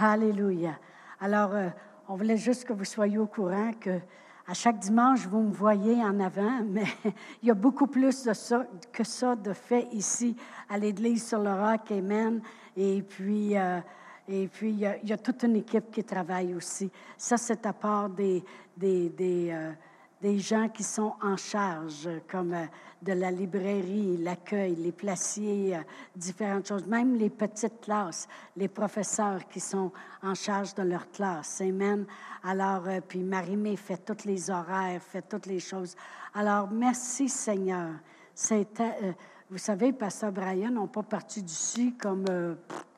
Alléluia. 0.00 0.78
Alors, 1.20 1.54
euh, 1.54 1.68
on 2.08 2.14
voulait 2.14 2.36
juste 2.36 2.64
que 2.64 2.72
vous 2.72 2.84
soyez 2.84 3.18
au 3.18 3.26
courant 3.26 3.72
que 3.80 3.98
à 4.46 4.54
chaque 4.54 4.78
dimanche, 4.78 5.26
vous 5.26 5.40
me 5.40 5.52
voyez 5.52 5.96
en 5.96 6.20
avant, 6.20 6.62
mais 6.68 6.86
il 7.42 7.48
y 7.48 7.50
a 7.50 7.54
beaucoup 7.54 7.88
plus 7.88 8.24
de 8.24 8.32
ça, 8.32 8.64
que 8.92 9.02
ça 9.02 9.34
de 9.34 9.52
fait 9.52 9.88
ici 9.90 10.36
à 10.68 10.78
l'Église 10.78 11.26
sur 11.26 11.40
le 11.40 11.52
roc. 11.52 11.90
Amen. 11.90 12.40
Et 12.76 13.02
puis, 13.02 13.58
euh, 13.58 13.80
et 14.28 14.46
puis 14.46 14.70
il, 14.70 14.78
y 14.78 15.12
a, 15.12 15.18
toute 15.18 15.42
une 15.42 15.56
équipe 15.56 15.90
qui 15.90 16.04
travaille 16.04 16.54
aussi. 16.54 16.90
Ça, 17.16 17.36
c'est 17.36 17.66
à 17.66 17.72
part 17.72 18.08
des, 18.08 18.44
des, 18.76 19.08
des, 19.08 19.50
euh, 19.50 19.72
des 20.20 20.38
gens 20.38 20.68
qui 20.68 20.82
sont 20.82 21.14
en 21.22 21.36
charge, 21.36 22.08
comme 22.30 22.52
euh, 22.52 22.64
de 23.02 23.12
la 23.12 23.30
librairie, 23.30 24.16
l'accueil, 24.16 24.74
les 24.74 24.90
placiers, 24.90 25.76
euh, 25.76 25.80
différentes 26.16 26.66
choses, 26.66 26.86
même 26.86 27.14
les 27.14 27.30
petites 27.30 27.80
classes, 27.80 28.26
les 28.56 28.68
professeurs 28.68 29.46
qui 29.48 29.60
sont 29.60 29.92
en 30.22 30.34
charge 30.34 30.74
de 30.74 30.82
leur 30.82 31.08
classe. 31.10 31.60
Amen. 31.60 32.04
Alors, 32.42 32.88
euh, 32.88 33.00
puis 33.06 33.22
Marie-Mé 33.22 33.76
fait 33.76 33.98
tous 33.98 34.24
les 34.24 34.50
horaires, 34.50 35.00
fait 35.00 35.22
toutes 35.22 35.46
les 35.46 35.60
choses. 35.60 35.94
Alors, 36.34 36.68
merci 36.68 37.28
Seigneur. 37.28 37.90
Vous 39.50 39.58
savez, 39.58 39.92
Pasteur 39.92 40.30
Brian 40.30 40.70
n'a 40.70 40.86
pas 40.86 41.02
parti 41.02 41.42
d'ici 41.42 41.94
comme 41.96 42.24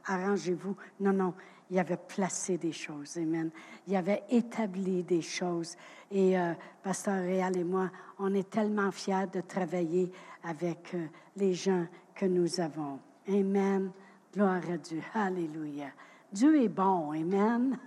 arrangez-vous. 0.04 0.76
Non, 1.00 1.12
non 1.12 1.34
il 1.70 1.79
avait 1.79 1.97
placé 1.97 2.59
des 2.59 2.73
choses. 2.73 3.16
Amen. 3.16 3.51
Il 3.87 3.95
avait 3.95 4.24
établi 4.29 5.02
des 5.02 5.23
choses. 5.23 5.77
Et 6.10 6.38
euh, 6.38 6.52
Pasteur 6.83 7.23
Réal 7.23 7.56
et 7.56 7.65
moi, 7.65 7.91
on 8.19 8.34
est 8.34 8.51
tellement 8.51 8.91
fiers 8.91 9.27
de 9.33 9.41
travailler 9.41 10.10
avec 10.43 10.95
euh, 10.95 11.06
les 11.37 11.55
gens 11.55 11.87
que 12.15 12.27
nous 12.27 12.60
avons. 12.60 12.98
Amen. 13.29 13.93
Gloire 14.34 14.62
à 14.70 14.77
Dieu. 14.77 15.01
Alléluia. 15.15 15.91
Dieu 16.33 16.62
est 16.62 16.69
bon. 16.69 17.12
Amen. 17.12 17.79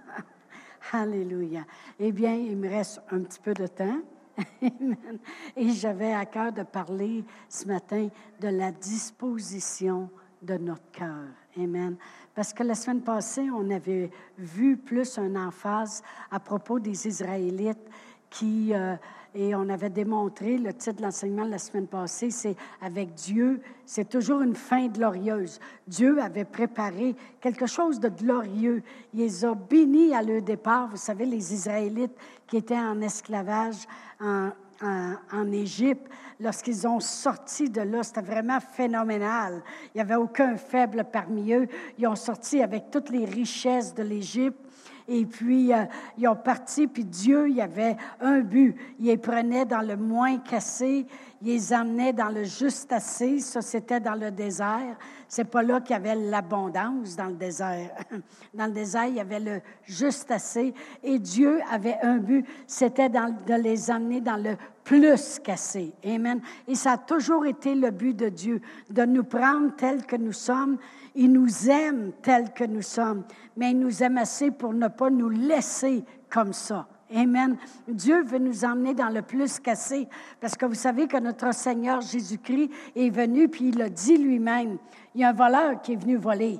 Alléluia. 0.92 1.66
Eh 2.00 2.12
bien, 2.12 2.36
il 2.36 2.58
me 2.58 2.70
reste 2.70 3.02
un 3.12 3.22
petit 3.22 3.40
peu 3.40 3.53
de 3.53 3.68
temps. 3.68 4.02
Amen. 4.62 5.20
Et 5.58 5.70
j'avais 5.72 6.14
à 6.14 6.25
cœur 6.25 6.53
de 6.53 6.64
parler 6.64 7.23
ce 7.50 7.68
matin 7.68 8.08
de 8.40 8.47
la 8.47 8.72
disposition 8.72 10.09
de 10.42 10.58
notre 10.58 10.90
cœur. 10.92 11.28
Amen. 11.58 11.95
Parce 12.36 12.53
que 12.53 12.64
la 12.64 12.76
semaine 12.76 13.02
passée, 13.02 13.48
on 13.52 13.70
avait 13.70 14.09
vu 14.38 14.78
plus 14.78 15.17
un 15.17 15.36
emphase 15.36 16.02
à 16.31 16.40
propos 16.40 16.80
des 16.80 17.08
Israélites 17.08 17.90
qui, 18.30 18.73
euh, 18.73 18.95
et 19.36 19.53
on 19.53 19.70
avait 19.70 19.92
démontré, 19.92 20.58
le 20.58 20.73
titre 20.73 20.98
de 20.98 21.02
l'enseignement 21.03 21.45
la 21.45 21.59
semaine 21.59 21.86
passée, 21.88 22.31
c'est 22.31 22.56
Avec 22.81 23.14
Dieu, 23.14 23.62
c'est 23.86 24.09
toujours 24.09 24.42
une 24.42 24.56
fin 24.56 24.88
glorieuse. 24.88 25.59
Dieu 25.88 26.20
avait 26.22 26.45
préparé 26.45 27.16
quelque 27.40 27.67
chose 27.67 28.00
de 28.00 28.09
glorieux. 28.09 28.81
Il 29.14 29.20
les 29.20 29.45
a 29.45 29.53
bénis 29.53 30.16
à 30.16 30.23
leur 30.23 30.42
départ. 30.42 30.90
Vous 30.90 30.97
savez, 30.97 31.25
les 31.25 31.53
Israélites 31.53 32.16
qui 32.47 32.58
étaient 32.58 32.78
en 32.78 33.00
esclavage 33.02 33.88
en, 34.20 34.50
en, 34.84 35.52
Égypte, 35.52 36.08
lorsqu'ils 36.39 36.88
ont 36.88 37.00
sorti 37.00 37.70
de 37.70 37.81
là, 37.81 38.03
c'était 38.03 38.22
vraiment 38.22 38.59
phénoménal. 38.59 39.64
Il 39.88 39.98
n'y 39.98 40.02
avait 40.02 40.16
aucun 40.16 40.58
faible 40.58 41.06
parmi 41.12 41.53
eux. 41.53 41.67
Ils 41.98 42.08
ont 42.08 42.16
sorti 42.16 42.62
avec 42.62 42.92
toutes 42.92 43.09
les 43.09 43.25
richesses 43.25 43.94
de 43.94 44.03
l'Égypte. 44.03 44.59
Et 45.08 45.25
puis, 45.25 45.73
euh, 45.73 45.84
ils 46.17 46.28
ont 46.28 46.36
parti, 46.36 46.88
puis 46.88 47.03
Dieu, 47.03 47.50
il 47.50 47.56
y 47.56 47.62
avait 47.62 47.98
un 48.22 48.40
but. 48.40 48.75
Il 49.00 49.08
les 49.08 49.17
prenait 49.17 49.66
dans 49.66 49.81
le 49.81 49.98
moins 49.98 50.38
cassé, 50.38 51.06
il 51.42 51.47
les 51.47 51.73
emmenait 51.73 52.14
dans 52.14 52.30
le 52.30 52.45
juste 52.45 52.92
assez. 52.94 53.40
Ça, 53.40 53.62
c'était 53.62 54.00
dans 54.00 54.16
le 54.16 54.31
désert. 54.31 54.97
C'est 55.28 55.44
pas 55.44 55.62
là 55.62 55.81
qu'il 55.81 55.92
y 55.92 55.97
avait 55.97 56.16
l'abondance 56.16 57.18
dans 57.18 57.25
le 57.25 57.34
désert. 57.34 57.92
Dans 58.53 58.68
le 58.68 58.72
désert, 58.72 59.06
il 59.06 59.16
y 59.16 59.20
avait 59.20 59.40
le 59.40 59.62
juste 59.84 60.30
assez. 60.30 60.73
Et 61.02 61.18
Dieu 61.18 61.59
avait 61.72 61.97
un 62.03 62.18
but, 62.18 62.45
c'était 62.68 63.09
de 63.09 63.53
les 63.56 63.90
emmener 63.90 64.22
dans 64.22 64.38
le 64.38 64.56
plus 64.84 65.39
cassé. 65.39 65.94
Amen. 66.06 66.41
Et 66.68 66.75
ça 66.75 66.94
a 66.94 66.97
toujours 66.97 67.46
été 67.46 67.75
le 67.75 67.91
but 67.91 68.13
de 68.16 68.30
Dieu, 68.30 68.62
de 68.90 69.03
nous 69.03 69.24
prendre 69.24 69.75
tels 69.75 70.06
que 70.06 70.16
nous 70.16 70.34
sommes. 70.34 70.78
Il 71.16 71.31
nous 71.31 71.69
aime 71.69 72.12
tels 72.22 72.53
que 72.53 72.63
nous 72.63 72.81
sommes, 72.81 73.24
mais 73.56 73.72
il 73.72 73.80
nous 73.80 74.03
aime 74.03 74.18
assez 74.18 74.52
pour 74.52 74.74
ne 74.74 74.88
pas 74.88 75.09
nous 75.09 75.30
laisser 75.30 76.03
comme 76.30 76.53
ça. 76.53 76.88
Amen. 77.16 77.57
Dieu 77.88 78.24
veut 78.24 78.40
nous 78.40 78.66
emmener 78.66 78.96
dans 78.96 79.09
le 79.09 79.22
plus 79.22 79.59
cassé, 79.59 80.07
parce 80.41 80.56
que 80.56 80.66
vous 80.66 80.74
savez 80.74 81.07
que 81.07 81.18
notre 81.18 81.53
Seigneur 81.53 82.02
Jésus-Christ 82.02 82.72
est 82.96 83.09
venu, 83.12 83.47
puis 83.47 83.69
il 83.69 83.81
a 83.81 83.90
dit 83.90 84.18
lui-même, 84.18 84.78
il 85.13 85.22
y 85.22 85.24
a 85.24 85.30
un 85.30 85.34
voleur 85.34 85.81
qui 85.81 85.94
est 85.94 85.97
venu 85.97 86.16
voler 86.16 86.59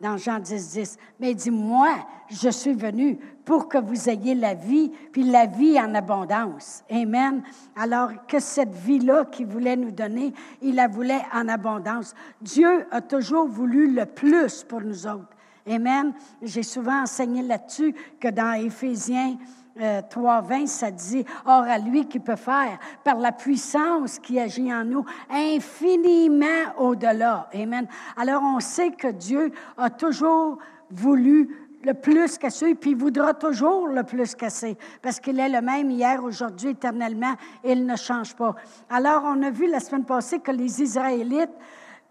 dans 0.00 0.16
Jean 0.16 0.38
10, 0.38 0.70
10. 0.72 0.96
Mais 1.18 1.32
il 1.32 1.36
dit, 1.36 1.50
moi, 1.50 1.96
je 2.28 2.48
suis 2.48 2.74
venu 2.74 3.18
pour 3.44 3.68
que 3.68 3.78
vous 3.78 4.08
ayez 4.08 4.34
la 4.34 4.54
vie, 4.54 4.92
puis 5.12 5.24
la 5.24 5.46
vie 5.46 5.80
en 5.80 5.94
abondance. 5.94 6.84
Amen. 6.90 7.42
Alors 7.74 8.10
que 8.26 8.38
cette 8.38 8.74
vie-là 8.74 9.24
qu'il 9.24 9.46
voulait 9.46 9.76
nous 9.76 9.90
donner, 9.90 10.32
il 10.62 10.76
la 10.76 10.88
voulait 10.88 11.22
en 11.32 11.48
abondance. 11.48 12.14
Dieu 12.40 12.86
a 12.90 13.00
toujours 13.00 13.48
voulu 13.48 13.92
le 13.92 14.06
plus 14.06 14.62
pour 14.64 14.82
nous 14.82 15.06
autres. 15.06 15.34
Amen. 15.68 16.12
J'ai 16.42 16.62
souvent 16.62 17.02
enseigné 17.02 17.42
là-dessus 17.42 17.94
que 18.20 18.28
dans 18.28 18.52
Éphésiens 18.52 19.36
3.20, 19.78 20.62
euh, 20.62 20.66
ça 20.66 20.90
dit, 20.90 21.24
Or 21.46 21.62
à 21.62 21.78
lui 21.78 22.06
qui 22.06 22.18
peut 22.18 22.36
faire, 22.36 22.78
par 23.04 23.16
la 23.16 23.32
puissance 23.32 24.18
qui 24.18 24.38
agit 24.38 24.72
en 24.72 24.84
nous, 24.84 25.04
infiniment 25.30 26.74
au-delà. 26.78 27.48
Amen. 27.54 27.86
Alors 28.16 28.42
on 28.42 28.60
sait 28.60 28.90
que 28.90 29.08
Dieu 29.08 29.50
a 29.76 29.90
toujours 29.90 30.58
voulu 30.90 31.68
le 31.84 31.94
plus 31.94 32.38
cassé, 32.38 32.74
puis 32.74 32.90
il 32.90 32.96
voudra 32.96 33.34
toujours 33.34 33.86
le 33.86 34.02
plus 34.02 34.34
casser, 34.34 34.76
parce 35.00 35.20
qu'il 35.20 35.38
est 35.38 35.48
le 35.48 35.60
même 35.60 35.90
hier, 35.90 36.22
aujourd'hui, 36.22 36.70
éternellement, 36.70 37.34
et 37.62 37.72
il 37.72 37.86
ne 37.86 37.96
change 37.96 38.34
pas. 38.34 38.54
Alors, 38.90 39.22
on 39.24 39.42
a 39.42 39.50
vu 39.50 39.70
la 39.70 39.80
semaine 39.80 40.04
passée 40.04 40.40
que 40.40 40.50
les 40.50 40.82
Israélites, 40.82 41.54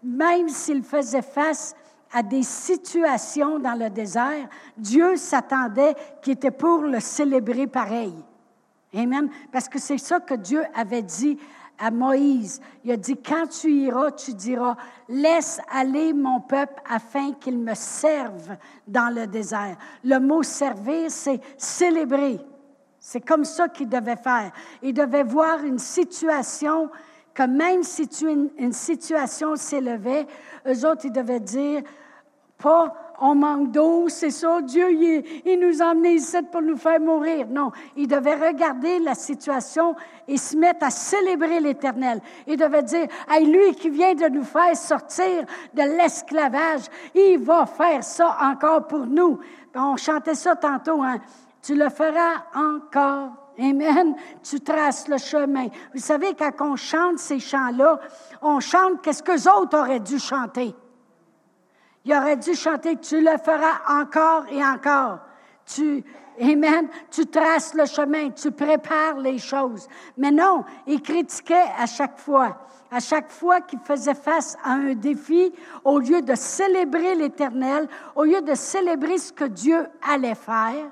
même 0.02 0.48
s'ils 0.48 0.82
faisaient 0.82 1.22
face 1.22 1.74
à 2.12 2.22
des 2.22 2.42
situations 2.42 3.58
dans 3.58 3.78
le 3.78 3.90
désert, 3.90 4.48
Dieu 4.76 5.16
s'attendait 5.16 5.94
qu'il 6.22 6.34
était 6.34 6.50
pour 6.50 6.82
le 6.82 7.00
célébrer 7.00 7.66
pareil. 7.66 8.14
Amen. 8.94 9.28
Parce 9.52 9.68
que 9.68 9.78
c'est 9.78 9.98
ça 9.98 10.20
que 10.20 10.34
Dieu 10.34 10.62
avait 10.74 11.02
dit 11.02 11.38
à 11.78 11.90
Moïse. 11.90 12.60
Il 12.84 12.90
a 12.90 12.96
dit, 12.96 13.16
quand 13.16 13.46
tu 13.46 13.70
iras, 13.70 14.10
tu 14.12 14.34
diras, 14.34 14.76
laisse 15.08 15.60
aller 15.70 16.12
mon 16.12 16.40
peuple 16.40 16.82
afin 16.88 17.32
qu'il 17.34 17.58
me 17.58 17.74
serve 17.74 18.56
dans 18.86 19.14
le 19.14 19.26
désert. 19.26 19.76
Le 20.02 20.18
mot 20.18 20.42
servir, 20.42 21.10
c'est 21.10 21.40
célébrer. 21.56 22.40
C'est 22.98 23.20
comme 23.20 23.44
ça 23.44 23.68
qu'il 23.68 23.88
devait 23.88 24.16
faire. 24.16 24.50
Il 24.82 24.92
devait 24.92 25.22
voir 25.22 25.62
une 25.62 25.78
situation 25.78 26.90
que 27.38 27.44
même 27.44 27.84
si 27.84 28.02
une, 28.58 28.72
situation 28.72 29.54
s'élevait, 29.54 30.26
eux 30.66 30.84
autres, 30.84 31.04
ils 31.04 31.12
devaient 31.12 31.38
dire, 31.38 31.82
pas 32.60 32.92
on 33.20 33.36
manque 33.36 33.70
d'eau, 33.70 34.08
c'est 34.08 34.32
ça, 34.32 34.60
Dieu, 34.60 34.90
il, 35.44 35.60
nous 35.60 35.80
a 35.80 35.92
emmenés 35.92 36.14
ici 36.14 36.36
pour 36.50 36.62
nous 36.62 36.76
faire 36.76 36.98
mourir. 36.98 37.46
Non, 37.48 37.70
ils 37.96 38.08
devaient 38.08 38.34
regarder 38.34 38.98
la 38.98 39.14
situation 39.14 39.94
et 40.26 40.36
se 40.36 40.56
mettre 40.56 40.84
à 40.84 40.90
célébrer 40.90 41.60
l'Éternel. 41.60 42.20
Ils 42.48 42.56
devaient 42.56 42.82
dire, 42.82 43.06
hey, 43.30 43.46
lui 43.46 43.72
qui 43.76 43.90
vient 43.90 44.14
de 44.14 44.26
nous 44.26 44.44
faire 44.44 44.76
sortir 44.76 45.44
de 45.74 45.82
l'esclavage, 45.96 46.86
il 47.14 47.38
va 47.38 47.66
faire 47.66 48.02
ça 48.02 48.36
encore 48.42 48.88
pour 48.88 49.06
nous. 49.06 49.38
On 49.76 49.96
chantait 49.96 50.34
ça 50.34 50.56
tantôt, 50.56 51.02
hein? 51.02 51.18
Tu 51.62 51.76
le 51.76 51.88
feras 51.88 52.46
encore. 52.52 53.47
Amen. 53.70 54.14
Tu 54.42 54.60
traces 54.60 55.08
le 55.08 55.18
chemin. 55.18 55.68
Vous 55.94 56.00
savez, 56.00 56.34
quand 56.34 56.52
on 56.60 56.76
chante 56.76 57.18
ces 57.18 57.38
chants-là, 57.38 57.98
on 58.42 58.60
chante 58.60 59.02
qu'est-ce 59.02 59.22
que 59.22 59.32
les 59.32 59.48
autres 59.48 59.78
auraient 59.78 60.00
dû 60.00 60.18
chanter. 60.18 60.74
Il 62.04 62.14
aurait 62.14 62.36
dû 62.36 62.54
chanter, 62.54 62.96
tu 62.96 63.20
le 63.20 63.36
feras 63.38 64.00
encore 64.00 64.46
et 64.50 64.64
encore. 64.64 65.18
Tu, 65.66 66.02
Amen, 66.40 66.88
tu 67.10 67.26
traces 67.26 67.74
le 67.74 67.84
chemin, 67.84 68.30
tu 68.30 68.50
prépares 68.52 69.18
les 69.18 69.38
choses. 69.38 69.88
Mais 70.16 70.30
non, 70.30 70.64
il 70.86 71.02
critiquait 71.02 71.66
à 71.76 71.86
chaque 71.86 72.18
fois. 72.18 72.58
À 72.90 73.00
chaque 73.00 73.30
fois 73.30 73.60
qu'il 73.60 73.80
faisait 73.80 74.14
face 74.14 74.56
à 74.64 74.72
un 74.72 74.94
défi, 74.94 75.52
au 75.84 75.98
lieu 75.98 76.22
de 76.22 76.34
célébrer 76.34 77.14
l'Éternel, 77.16 77.86
au 78.14 78.24
lieu 78.24 78.40
de 78.40 78.54
célébrer 78.54 79.18
ce 79.18 79.32
que 79.32 79.44
Dieu 79.44 79.86
allait 80.08 80.34
faire, 80.34 80.86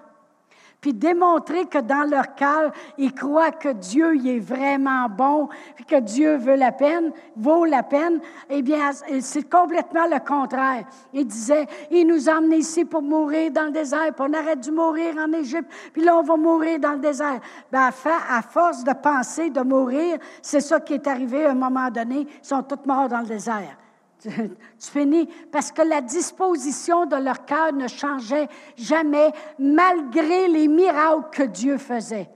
puis 0.86 0.94
démontrer 0.94 1.66
que 1.66 1.78
dans 1.78 2.08
leur 2.08 2.36
cœur, 2.36 2.70
ils 2.96 3.12
croient 3.12 3.50
que 3.50 3.70
Dieu 3.70 4.14
il 4.14 4.28
est 4.28 4.38
vraiment 4.38 5.08
bon, 5.08 5.48
puis 5.74 5.84
que 5.84 5.98
Dieu 5.98 6.36
veut 6.36 6.54
la 6.54 6.70
peine, 6.70 7.10
vaut 7.34 7.64
la 7.64 7.82
peine, 7.82 8.20
eh 8.48 8.62
bien, 8.62 8.92
c'est 8.92 9.50
complètement 9.50 10.06
le 10.06 10.24
contraire. 10.24 10.84
Il 11.12 11.26
disait, 11.26 11.66
il 11.90 12.06
nous 12.06 12.28
a 12.28 12.34
emmenés 12.34 12.58
ici 12.58 12.84
pour 12.84 13.02
mourir 13.02 13.50
dans 13.50 13.64
le 13.64 13.72
désert, 13.72 14.14
puis 14.14 14.28
on 14.30 14.32
aurait 14.32 14.54
dû 14.54 14.70
mourir 14.70 15.16
en 15.18 15.32
Égypte, 15.32 15.68
puis 15.92 16.04
là, 16.04 16.16
on 16.18 16.22
va 16.22 16.36
mourir 16.36 16.78
dans 16.78 16.92
le 16.92 17.00
désert. 17.00 17.40
Bien, 17.72 17.90
à 18.30 18.42
force 18.42 18.84
de 18.84 18.92
penser 18.92 19.50
de 19.50 19.62
mourir, 19.62 20.18
c'est 20.40 20.60
ça 20.60 20.78
qui 20.78 20.94
est 20.94 21.06
arrivé 21.08 21.46
à 21.46 21.50
un 21.50 21.54
moment 21.54 21.90
donné, 21.90 22.28
ils 22.28 22.46
sont 22.46 22.62
tous 22.62 22.86
morts 22.86 23.08
dans 23.08 23.22
le 23.22 23.26
désert. 23.26 23.76
Tu, 24.20 24.30
finis, 24.78 25.28
parce 25.50 25.72
que 25.72 25.82
la 25.82 26.00
disposition 26.00 27.06
de 27.06 27.16
leur 27.16 27.44
cœur 27.44 27.72
ne 27.72 27.88
changeait 27.88 28.48
jamais, 28.76 29.30
malgré 29.58 30.48
les 30.48 30.68
miracles 30.68 31.30
que 31.32 31.42
Dieu 31.42 31.78
faisait. 31.78 32.28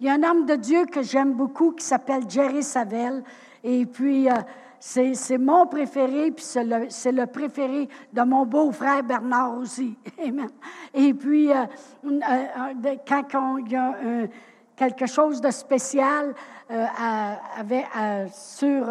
Il 0.00 0.06
y 0.06 0.10
a 0.10 0.14
un 0.14 0.22
homme 0.22 0.46
de 0.46 0.56
Dieu 0.56 0.84
que 0.86 1.02
j'aime 1.02 1.32
beaucoup 1.32 1.72
qui 1.72 1.84
s'appelle 1.84 2.24
Jerry 2.28 2.62
Savelle, 2.62 3.22
et 3.64 3.86
puis 3.86 4.28
euh, 4.28 4.34
c'est 4.78 5.38
mon 5.38 5.66
préféré, 5.66 6.30
puis 6.30 6.44
c'est 6.44 6.64
le, 7.12 7.26
préféré 7.26 7.88
de 8.12 8.22
mon 8.22 8.44
beau-frère 8.44 9.02
Bernard 9.02 9.58
aussi. 9.58 9.96
Et 10.94 11.12
puis, 11.12 11.50
euh, 11.50 11.64
euh, 12.04 12.96
quand 13.30 13.56
il 13.58 13.72
y 13.72 13.76
a 13.76 13.94
quelque 14.76 15.06
chose 15.06 15.40
de 15.40 15.50
spécial 15.50 16.34
avec, 16.68 17.86
sur 18.32 18.86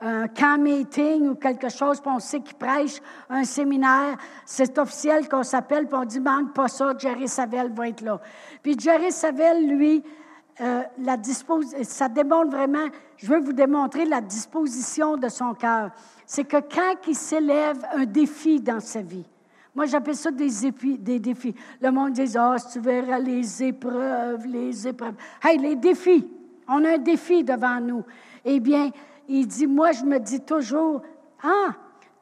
un 0.00 0.28
camp 0.28 0.58
meeting 0.60 1.28
ou 1.28 1.34
quelque 1.34 1.68
chose, 1.68 2.00
puis 2.00 2.10
on 2.10 2.18
sait 2.18 2.40
qu'il 2.40 2.56
prêche 2.56 3.00
un 3.28 3.44
séminaire, 3.44 4.16
c'est 4.44 4.78
officiel 4.78 5.28
qu'on 5.28 5.42
s'appelle, 5.42 5.86
puis 5.86 5.96
on 5.96 6.04
dit, 6.04 6.20
manque 6.20 6.54
pas 6.54 6.68
ça, 6.68 6.92
Jerry 6.98 7.28
Savelle 7.28 7.72
va 7.72 7.88
être 7.88 8.00
là. 8.00 8.20
Puis 8.62 8.78
Jerry 8.78 9.12
Savelle, 9.12 9.68
lui, 9.68 10.02
euh, 10.60 10.82
la 10.98 11.16
ça 11.84 12.08
démontre 12.08 12.50
vraiment, 12.50 12.86
je 13.16 13.26
veux 13.26 13.40
vous 13.40 13.52
démontrer 13.52 14.04
la 14.04 14.20
disposition 14.20 15.16
de 15.16 15.28
son 15.28 15.54
cœur. 15.54 15.90
C'est 16.26 16.44
que 16.44 16.58
quand 16.58 16.96
il 17.08 17.14
s'élève 17.14 17.78
un 17.94 18.04
défi 18.04 18.60
dans 18.60 18.80
sa 18.80 19.00
vie, 19.00 19.26
moi 19.74 19.86
j'appelle 19.86 20.16
ça 20.16 20.30
des, 20.30 21.18
défis. 21.18 21.54
Le 21.80 21.90
monde 21.90 22.12
dit, 22.12 22.36
ah, 22.36 22.56
oh, 22.56 22.68
tu 22.72 22.80
verras 22.80 23.18
les 23.18 23.62
épreuves, 23.62 24.46
les 24.46 24.88
épreuves. 24.88 25.14
Hey, 25.42 25.58
les 25.58 25.76
défis, 25.76 26.26
on 26.68 26.84
a 26.84 26.94
un 26.94 26.98
défi 26.98 27.44
devant 27.44 27.80
nous. 27.80 28.04
Eh 28.44 28.58
bien, 28.60 28.90
il 29.28 29.46
dit, 29.46 29.66
moi 29.66 29.92
je 29.92 30.04
me 30.04 30.18
dis 30.18 30.40
toujours, 30.40 31.02
ah, 31.42 31.74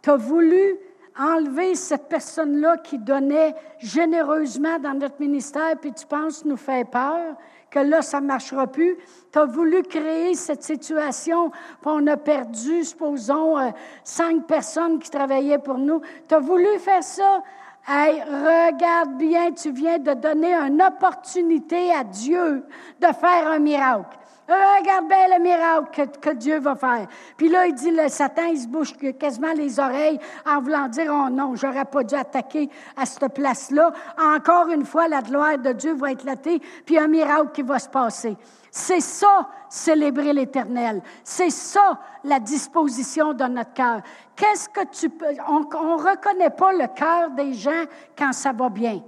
tu 0.02 0.10
as 0.10 0.16
voulu 0.16 0.76
enlever 1.18 1.74
cette 1.74 2.08
personne-là 2.08 2.76
qui 2.78 2.98
donnait 2.98 3.54
généreusement 3.78 4.78
dans 4.78 4.94
notre 4.94 5.20
ministère, 5.20 5.76
puis 5.80 5.92
tu 5.92 6.06
penses 6.06 6.44
nous 6.44 6.56
faire 6.56 6.86
peur? 6.86 7.36
Que 7.70 7.78
là, 7.78 8.02
ça 8.02 8.20
ne 8.20 8.26
marchera 8.26 8.66
plus. 8.66 8.96
Tu 9.32 9.38
as 9.38 9.44
voulu 9.44 9.82
créer 9.82 10.34
cette 10.34 10.62
situation, 10.62 11.50
puis 11.50 11.86
on 11.86 12.06
a 12.06 12.16
perdu, 12.16 12.84
supposons, 12.84 13.58
euh, 13.58 13.70
cinq 14.04 14.46
personnes 14.46 14.98
qui 14.98 15.10
travaillaient 15.10 15.58
pour 15.58 15.78
nous. 15.78 16.00
Tu 16.28 16.34
as 16.34 16.40
voulu 16.40 16.78
faire 16.78 17.02
ça? 17.02 17.42
Hey, 17.86 18.20
regarde 18.22 19.16
bien, 19.16 19.52
tu 19.52 19.70
viens 19.72 19.98
de 19.98 20.12
donner 20.12 20.52
une 20.52 20.82
opportunité 20.82 21.90
à 21.92 22.04
Dieu 22.04 22.64
de 23.00 23.06
faire 23.06 23.48
un 23.48 23.58
miracle. 23.58 24.18
Regarde 24.48 25.08
bien 25.08 25.36
le 25.36 25.42
miracle 25.42 26.08
que, 26.20 26.30
Dieu 26.30 26.58
va 26.58 26.74
faire. 26.74 27.06
Puis 27.36 27.50
là, 27.50 27.66
il 27.66 27.74
dit, 27.74 27.90
le 27.90 28.08
Satan, 28.08 28.46
il 28.46 28.58
se 28.58 28.66
bouge 28.66 28.94
quasiment 29.18 29.52
les 29.52 29.78
oreilles 29.78 30.18
en 30.46 30.60
voulant 30.60 30.88
dire, 30.88 31.12
oh 31.12 31.28
non, 31.28 31.54
j'aurais 31.54 31.84
pas 31.84 32.02
dû 32.02 32.14
attaquer 32.14 32.70
à 32.96 33.04
cette 33.04 33.34
place-là. 33.34 33.92
Encore 34.18 34.68
une 34.68 34.86
fois, 34.86 35.06
la 35.06 35.20
gloire 35.20 35.58
de 35.58 35.72
Dieu 35.72 35.94
va 35.94 36.08
latée, 36.24 36.62
puis 36.86 36.98
un 36.98 37.08
miracle 37.08 37.50
qui 37.52 37.62
va 37.62 37.78
se 37.78 37.90
passer. 37.90 38.38
C'est 38.70 39.00
ça, 39.00 39.48
célébrer 39.68 40.32
l'Éternel. 40.32 41.02
C'est 41.22 41.50
ça, 41.50 41.98
la 42.24 42.40
disposition 42.40 43.34
de 43.34 43.44
notre 43.44 43.74
cœur. 43.74 44.00
Qu'est-ce 44.34 44.68
que 44.68 44.86
tu 44.86 45.10
peux... 45.10 45.26
On 45.46 45.60
ne 45.60 46.10
reconnaît 46.10 46.50
pas 46.50 46.72
le 46.72 46.86
cœur 46.94 47.30
des 47.30 47.52
gens 47.52 47.84
quand 48.16 48.32
ça 48.32 48.52
va 48.52 48.68
bien. 48.70 49.02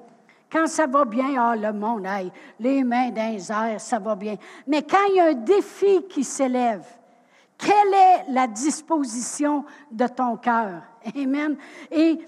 Quand 0.51 0.67
ça 0.67 0.87
va 0.87 1.05
bien, 1.05 1.35
ah, 1.39 1.55
le 1.55 1.73
monde, 1.73 2.07
aille, 2.07 2.33
les 2.59 2.83
mains 2.83 3.11
dans 3.11 3.33
les 3.33 3.53
airs, 3.53 3.81
ça 3.81 3.99
va 3.99 4.17
bien. 4.17 4.37
Mais 4.67 4.83
quand 4.83 5.05
il 5.11 5.17
y 5.17 5.21
a 5.21 5.27
un 5.27 5.35
défi 5.35 6.03
qui 6.09 6.25
s'élève, 6.25 6.85
quelle 7.57 7.95
est 7.95 8.33
la 8.33 8.47
disposition 8.47 9.65
de 9.93 10.07
ton 10.07 10.37
cœur? 10.37 10.83
Amen. 11.17 11.57
Et, 11.91 12.19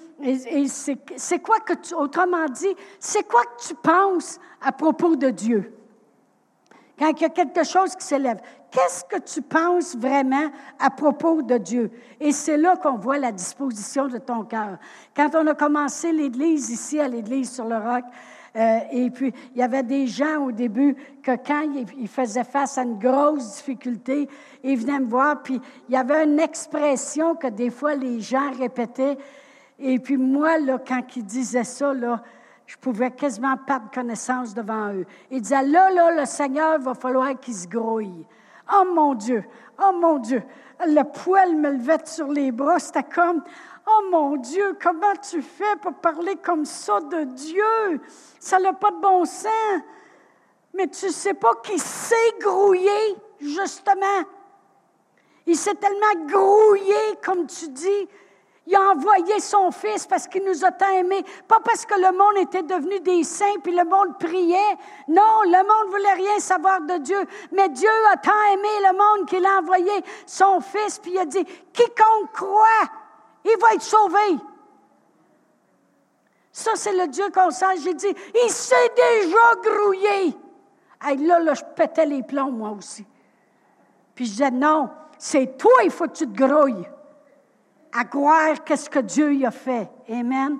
c'est 0.68 1.38
quoi 1.40 1.58
que 1.60 1.72
tu, 1.72 1.94
autrement 1.94 2.46
dit, 2.46 2.74
c'est 3.00 3.26
quoi 3.26 3.42
que 3.42 3.66
tu 3.66 3.74
penses 3.74 4.38
à 4.60 4.70
propos 4.70 5.16
de 5.16 5.30
Dieu? 5.30 5.74
Quand 6.98 7.10
il 7.10 7.22
y 7.22 7.24
a 7.24 7.30
quelque 7.30 7.64
chose 7.64 7.96
qui 7.96 8.06
s'élève, 8.06 8.40
qu'est-ce 8.72 9.04
que 9.04 9.20
tu 9.20 9.42
penses 9.42 9.94
vraiment 9.94 10.50
à 10.80 10.90
propos 10.90 11.42
de 11.42 11.58
Dieu? 11.58 11.90
Et 12.18 12.32
c'est 12.32 12.56
là 12.56 12.76
qu'on 12.76 12.96
voit 12.96 13.18
la 13.18 13.30
disposition 13.30 14.08
de 14.08 14.18
ton 14.18 14.44
cœur. 14.44 14.78
Quand 15.14 15.30
on 15.34 15.46
a 15.46 15.54
commencé 15.54 16.10
l'Église 16.10 16.70
ici, 16.70 16.98
à 16.98 17.06
l'Église 17.06 17.52
sur 17.52 17.66
le 17.66 17.76
roc, 17.76 18.04
euh, 18.54 18.80
et 18.90 19.10
puis, 19.10 19.32
il 19.54 19.60
y 19.60 19.62
avait 19.62 19.82
des 19.82 20.06
gens 20.06 20.44
au 20.44 20.52
début 20.52 20.94
que 21.22 21.36
quand 21.36 21.62
ils 21.96 22.08
faisaient 22.08 22.44
face 22.44 22.76
à 22.76 22.82
une 22.82 22.98
grosse 22.98 23.56
difficulté, 23.56 24.28
ils 24.62 24.78
venaient 24.78 25.00
me 25.00 25.08
voir, 25.08 25.42
puis 25.42 25.60
il 25.88 25.94
y 25.94 25.96
avait 25.96 26.24
une 26.24 26.38
expression 26.38 27.34
que 27.34 27.46
des 27.46 27.70
fois 27.70 27.94
les 27.94 28.20
gens 28.20 28.50
répétaient. 28.58 29.16
Et 29.78 29.98
puis 29.98 30.18
moi, 30.18 30.58
là, 30.58 30.78
quand 30.86 31.00
ils 31.16 31.24
disaient 31.24 31.64
ça, 31.64 31.94
là, 31.94 32.22
je 32.66 32.76
pouvais 32.76 33.10
quasiment 33.10 33.56
perdre 33.56 33.90
connaissance 33.90 34.54
devant 34.54 34.92
eux. 34.92 35.06
Ils 35.30 35.40
disaient, 35.40 35.66
là, 35.66 35.90
là, 35.90 36.20
le 36.20 36.26
Seigneur, 36.26 36.78
va 36.78 36.94
falloir 36.94 37.38
qu'il 37.40 37.54
se 37.54 37.66
grouille. 37.66 38.26
Oh 38.70 38.84
mon 38.84 39.14
Dieu, 39.14 39.44
oh 39.82 39.92
mon 39.92 40.18
Dieu. 40.18 40.42
Le 40.86 41.02
poil 41.04 41.54
me 41.56 41.70
levait 41.70 42.04
sur 42.04 42.28
les 42.28 42.52
bras. 42.52 42.78
C'était 42.78 43.02
comme, 43.02 43.42
oh 43.86 44.00
mon 44.10 44.36
Dieu, 44.36 44.76
comment 44.82 45.14
tu 45.28 45.40
fais 45.42 45.76
pour 45.80 45.94
parler 45.94 46.36
comme 46.36 46.64
ça 46.64 47.00
de 47.00 47.24
Dieu? 47.24 48.00
Ça 48.38 48.58
n'a 48.58 48.72
pas 48.72 48.90
de 48.90 49.00
bon 49.00 49.24
sens. 49.24 49.82
Mais 50.74 50.88
tu 50.88 51.10
sais 51.10 51.34
pas 51.34 51.54
qu'il 51.62 51.80
s'est 51.80 52.34
grouillé, 52.40 53.16
justement. 53.40 54.24
Il 55.46 55.56
s'est 55.56 55.74
tellement 55.74 56.26
grouillé, 56.26 57.18
comme 57.24 57.46
tu 57.46 57.68
dis, 57.68 58.08
il 58.66 58.76
a 58.76 58.92
envoyé 58.92 59.40
son 59.40 59.72
Fils 59.72 60.06
parce 60.06 60.28
qu'il 60.28 60.44
nous 60.44 60.64
a 60.64 60.70
tant 60.70 60.90
aimés. 60.92 61.24
Pas 61.48 61.58
parce 61.64 61.84
que 61.84 61.94
le 61.94 62.16
monde 62.16 62.36
était 62.46 62.62
devenu 62.62 63.00
des 63.00 63.24
saints 63.24 63.58
puis 63.62 63.74
le 63.74 63.84
monde 63.84 64.18
priait. 64.18 64.76
Non, 65.08 65.42
le 65.44 65.58
monde 65.58 65.90
voulait 65.90 66.12
rien 66.14 66.38
savoir 66.38 66.80
de 66.82 66.98
Dieu. 66.98 67.20
Mais 67.50 67.68
Dieu 67.70 67.90
a 68.12 68.16
tant 68.18 68.30
aimé 68.52 68.68
le 68.84 68.92
monde 68.92 69.28
qu'il 69.28 69.44
a 69.44 69.58
envoyé 69.58 69.92
son 70.26 70.60
Fils 70.60 71.00
puis 71.00 71.12
il 71.12 71.18
a 71.18 71.26
dit, 71.26 71.44
quiconque 71.72 72.32
croit, 72.32 72.88
il 73.44 73.56
va 73.60 73.74
être 73.74 73.82
sauvé. 73.82 74.38
Ça, 76.52 76.72
c'est 76.76 76.92
le 76.92 77.08
Dieu 77.08 77.30
qu'on 77.30 77.50
sent. 77.50 77.78
J'ai 77.82 77.94
dit, 77.94 78.14
il 78.44 78.50
s'est 78.50 78.92
déjà 78.94 79.54
grouillé. 79.70 80.36
Et 81.10 81.16
là, 81.16 81.40
là, 81.40 81.54
je 81.54 81.64
pétais 81.74 82.06
les 82.06 82.22
plombs, 82.22 82.52
moi 82.52 82.70
aussi. 82.70 83.04
Puis 84.14 84.26
je 84.26 84.30
disais, 84.30 84.50
non, 84.52 84.88
c'est 85.18 85.58
toi, 85.58 85.82
il 85.82 85.90
faut 85.90 86.04
que 86.04 86.12
tu 86.12 86.28
te 86.28 86.46
grouilles 86.46 86.86
à 87.92 88.04
croire 88.04 88.64
qu'est-ce 88.64 88.88
que 88.88 89.00
Dieu 89.00 89.34
y 89.34 89.44
a 89.44 89.50
fait. 89.50 89.88
Amen. 90.10 90.58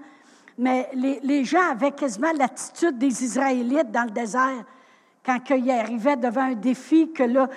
Mais 0.59 0.91
les, 0.95 1.45
gens 1.45 1.71
avaient 1.71 1.93
quasiment 1.93 2.33
l'attitude 2.37 2.99
des 2.99 3.25
Israélites 3.25 3.91
dans 3.91 4.05
le 4.05 4.11
désert 4.11 4.65
quand 5.25 5.39
ils 5.51 5.71
arrivaient 5.71 6.17
devant 6.17 6.43
un 6.43 6.55
défi 6.55 7.13
que 7.13 7.23
là, 7.23 7.49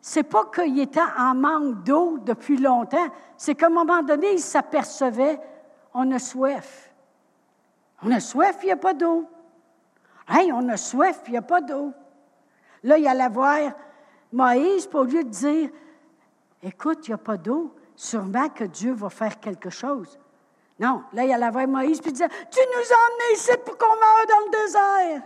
c'est 0.00 0.24
pas 0.24 0.50
qu'ils 0.54 0.80
étaient 0.80 1.00
en 1.16 1.34
manque 1.34 1.82
d'eau 1.84 2.18
depuis 2.18 2.56
longtemps, 2.56 3.08
c'est 3.36 3.54
qu'à 3.54 3.66
un 3.66 3.70
moment 3.70 4.02
donné, 4.02 4.32
ils 4.34 4.40
s'apercevaient, 4.40 5.40
on 5.94 6.10
a 6.10 6.18
soif. 6.18 6.92
On 8.02 8.10
a 8.10 8.20
soif, 8.20 8.58
il 8.62 8.66
n'y 8.66 8.72
a 8.72 8.76
pas 8.76 8.94
d'eau. 8.94 9.26
Hey, 10.28 10.52
on 10.52 10.68
a 10.68 10.76
soif, 10.76 11.22
il 11.26 11.32
n'y 11.32 11.36
a 11.36 11.42
pas 11.42 11.60
d'eau. 11.60 11.92
Là, 12.82 12.98
il 12.98 13.06
allait 13.06 13.28
voir 13.28 13.58
Moïse, 14.32 14.86
pour 14.86 15.04
lui 15.04 15.24
dire, 15.24 15.70
écoute, 16.62 17.06
il 17.06 17.10
n'y 17.10 17.14
a 17.14 17.18
pas 17.18 17.36
d'eau 17.36 17.74
sûrement 17.94 18.48
que 18.48 18.64
Dieu 18.64 18.92
va 18.92 19.10
faire 19.10 19.38
quelque 19.40 19.70
chose. 19.70 20.18
Non, 20.78 21.04
là, 21.12 21.24
il 21.24 21.32
allait 21.32 21.50
voir 21.50 21.68
Moïse, 21.68 22.00
puis 22.00 22.10
il 22.10 22.14
disait, 22.14 22.28
tu 22.28 22.60
nous 22.60 22.92
as 22.92 23.12
emmenés 23.12 23.34
ici 23.34 23.50
pour 23.64 23.78
qu'on 23.78 23.86
meure 23.86 24.26
dans 24.28 24.46
le 24.46 24.64
désert. 24.64 25.22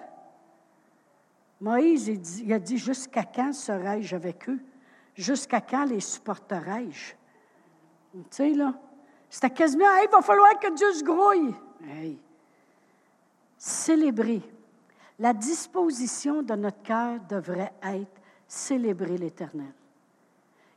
Moïse, 1.60 2.08
il, 2.44 2.52
a 2.52 2.58
dit, 2.58 2.76
jusqu'à 2.76 3.24
quand 3.24 3.52
serai-je 3.52 4.14
avec 4.14 4.48
eux? 4.48 4.58
Jusqu'à 5.14 5.60
quand 5.60 5.84
les 5.84 6.00
supporterai-je? 6.00 7.14
Tu 8.12 8.20
sais, 8.30 8.50
là, 8.50 8.74
c'était 9.30 9.50
quasiment, 9.50 9.86
il 10.02 10.10
va 10.10 10.20
falloir 10.20 10.58
que 10.58 10.74
Dieu 10.74 10.92
se 10.92 11.04
grouille. 11.04 11.54
Célébrer. 13.56 14.42
La 15.18 15.32
disposition 15.32 16.42
de 16.42 16.54
notre 16.54 16.82
cœur 16.82 17.18
devrait 17.28 17.72
être 17.82 18.20
célébrer 18.46 19.16
l'Éternel. 19.16 19.72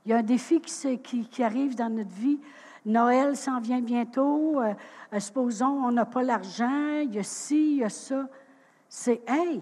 Il 0.09 0.13
y 0.13 0.15
a 0.15 0.17
un 0.17 0.23
défi 0.23 0.59
qui, 0.59 1.43
arrive 1.43 1.75
dans 1.75 1.91
notre 1.91 2.09
vie. 2.09 2.39
Noël 2.83 3.37
s'en 3.37 3.59
vient 3.59 3.79
bientôt. 3.79 4.59
Euh, 4.59 4.73
euh, 5.13 5.19
supposons, 5.19 5.83
on 5.85 5.91
n'a 5.91 6.05
pas 6.05 6.23
l'argent. 6.23 7.01
Il 7.03 7.13
y 7.13 7.19
a 7.19 7.23
ci, 7.23 7.73
il 7.73 7.77
y 7.77 7.83
a 7.83 7.89
ça. 7.89 8.25
C'est, 8.87 9.21
hey, 9.27 9.61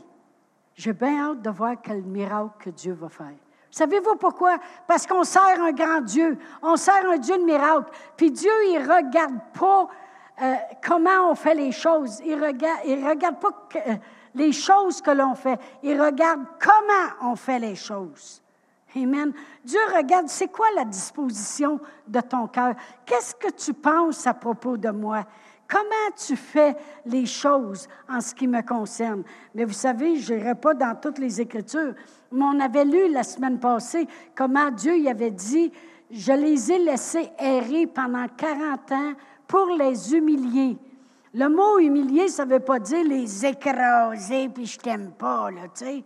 j'ai 0.74 0.94
bien 0.94 1.32
hâte 1.32 1.42
de 1.42 1.50
voir 1.50 1.76
quel 1.84 2.02
miracle 2.02 2.52
que 2.60 2.70
Dieu 2.70 2.94
va 2.94 3.10
faire. 3.10 3.36
Savez-vous 3.70 4.16
pourquoi? 4.16 4.58
Parce 4.88 5.06
qu'on 5.06 5.26
sert 5.26 5.62
un 5.62 5.74
grand 5.74 6.00
Dieu. 6.00 6.38
On 6.62 6.78
sert 6.78 7.06
un 7.10 7.18
Dieu 7.18 7.38
de 7.38 7.44
miracle. 7.44 7.92
Puis 8.16 8.32
Dieu, 8.32 8.54
il 8.70 8.76
ne 8.76 8.88
regarde 8.88 9.40
pas 9.52 9.90
euh, 10.42 10.56
comment 10.82 11.30
on 11.30 11.36
fait 11.36 11.56
les 11.56 11.74
choses. 11.74 12.22
Il 12.26 12.38
ne 12.38 12.46
regarde, 12.46 12.80
il 12.86 13.06
regarde 13.06 13.38
pas 13.42 13.52
les 14.34 14.54
choses 14.54 15.02
que 15.02 15.12
l'on 15.12 15.36
fait. 15.36 15.60
Il 15.84 16.02
regarde 16.02 16.40
comment 16.58 17.32
on 17.32 17.36
fait 17.36 17.60
les 17.60 17.76
choses. 17.76 18.42
Amen. 18.96 19.34
Dieu 19.64 19.80
regarde, 19.96 20.28
c'est 20.28 20.48
quoi 20.48 20.68
la 20.76 20.86
disposition 20.86 21.80
de 22.08 22.22
ton 22.22 22.48
cœur? 22.48 22.74
Qu'est-ce 23.06 23.36
que 23.36 23.52
tu 23.52 23.74
penses 23.74 24.26
à 24.26 24.34
propos 24.34 24.78
de 24.78 24.90
moi? 24.90 25.26
Comment 25.68 26.16
tu 26.16 26.38
fais 26.38 26.76
les 27.06 27.26
choses 27.26 27.88
en 28.08 28.22
ce 28.22 28.34
qui 28.34 28.48
me 28.48 28.62
concerne? 28.62 29.24
Mais 29.54 29.66
vous 29.66 29.74
savez, 29.74 30.16
je 30.16 30.34
n'irai 30.34 30.56
pas 30.56 30.74
dans 30.74 30.96
toutes 30.96 31.20
les 31.20 31.42
Écritures, 31.42 31.94
mais 32.32 32.46
on 32.46 32.60
avait 32.62 32.86
lu 32.86 33.12
la 33.12 33.24
semaine 33.24 33.60
passée 33.60 34.08
comment 34.36 34.72
Dieu 34.72 34.98
y 34.98 35.10
avait 35.10 35.32
dit, 35.32 35.72
je 36.10 36.32
les 36.32 36.72
ai 36.72 36.80
laissés 36.80 37.30
errer 37.38 37.86
pendant 37.86 38.28
40 38.38 38.92
ans 38.94 39.14
pour 39.46 39.68
les 39.78 40.16
humilier. 40.16 40.78
Le 41.34 41.50
mot 41.50 41.80
humilier, 41.80 42.30
ça 42.30 42.46
ne 42.46 42.54
veut 42.54 42.62
pas 42.62 42.80
dire 42.80 43.04
les 43.04 43.46
écraser, 43.46 44.48
puis 44.48 44.66
je 44.66 44.80
t'aime 44.80 45.12
pas, 45.12 45.52
là, 45.52 45.64
tu 45.78 45.86
sais. 45.86 46.04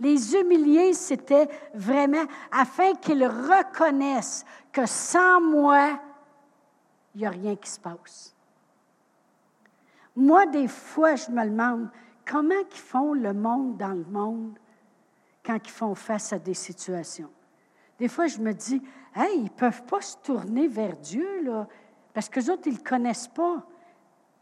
Les 0.00 0.34
humilier, 0.34 0.92
c'était 0.92 1.48
vraiment 1.74 2.24
afin 2.50 2.94
qu'ils 2.94 3.26
reconnaissent 3.26 4.44
que 4.72 4.86
sans 4.86 5.40
moi, 5.40 6.00
il 7.14 7.20
n'y 7.20 7.26
a 7.26 7.30
rien 7.30 7.54
qui 7.56 7.70
se 7.70 7.78
passe. 7.78 8.34
Moi, 10.16 10.46
des 10.46 10.68
fois, 10.68 11.14
je 11.14 11.30
me 11.30 11.44
demande 11.44 11.88
comment 12.28 12.54
ils 12.70 12.76
font 12.76 13.14
le 13.14 13.32
monde 13.32 13.76
dans 13.76 13.88
le 13.92 14.04
monde 14.04 14.58
quand 15.44 15.58
ils 15.64 15.70
font 15.70 15.94
face 15.94 16.32
à 16.32 16.38
des 16.38 16.54
situations. 16.54 17.30
Des 17.98 18.08
fois, 18.08 18.26
je 18.26 18.38
me 18.38 18.52
dis, 18.52 18.82
hey, 19.14 19.38
ils 19.38 19.44
ne 19.44 19.48
peuvent 19.48 19.84
pas 19.84 20.00
se 20.00 20.16
tourner 20.18 20.66
vers 20.68 20.96
Dieu, 20.96 21.44
parce 22.12 22.28
que 22.28 22.40
les 22.40 22.50
autres, 22.50 22.62
ils 22.66 22.72
ne 22.72 22.78
le 22.78 22.82
connaissent 22.82 23.28
pas. 23.28 23.64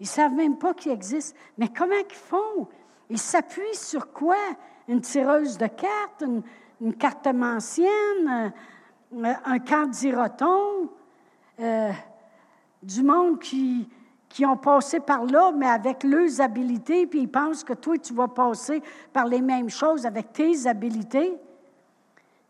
Ils 0.00 0.04
ne 0.04 0.09
savent 0.09 0.35
même 0.35 0.59
pas 0.59 0.75
qu'il 0.75 0.92
existe. 0.92 1.37
Mais 1.59 1.68
comment 1.68 1.94
ils 1.94 2.14
font? 2.14 2.68
Ils 3.09 3.18
s'appuient 3.18 3.75
sur 3.75 4.12
quoi? 4.12 4.37
Une 4.88 5.00
tireuse 5.00 5.58
de 5.58 5.66
cartes, 5.66 6.24
une, 6.80 6.94
carte 6.94 7.26
mancienne, 7.28 8.52
euh, 9.14 9.32
un 9.44 9.58
candiroton, 9.58 10.90
euh, 11.60 11.92
du 12.82 13.02
monde 13.02 13.38
qui, 13.38 13.88
qui 14.28 14.46
ont 14.46 14.56
passé 14.56 14.98
par 14.98 15.24
là, 15.24 15.52
mais 15.52 15.66
avec 15.66 16.02
leurs 16.04 16.40
habiletés, 16.40 17.06
puis 17.06 17.20
ils 17.20 17.30
pensent 17.30 17.62
que 17.62 17.74
toi, 17.74 17.98
tu 17.98 18.14
vas 18.14 18.28
passer 18.28 18.82
par 19.12 19.26
les 19.26 19.42
mêmes 19.42 19.68
choses 19.68 20.06
avec 20.06 20.32
tes 20.32 20.66
habiletés. 20.66 21.34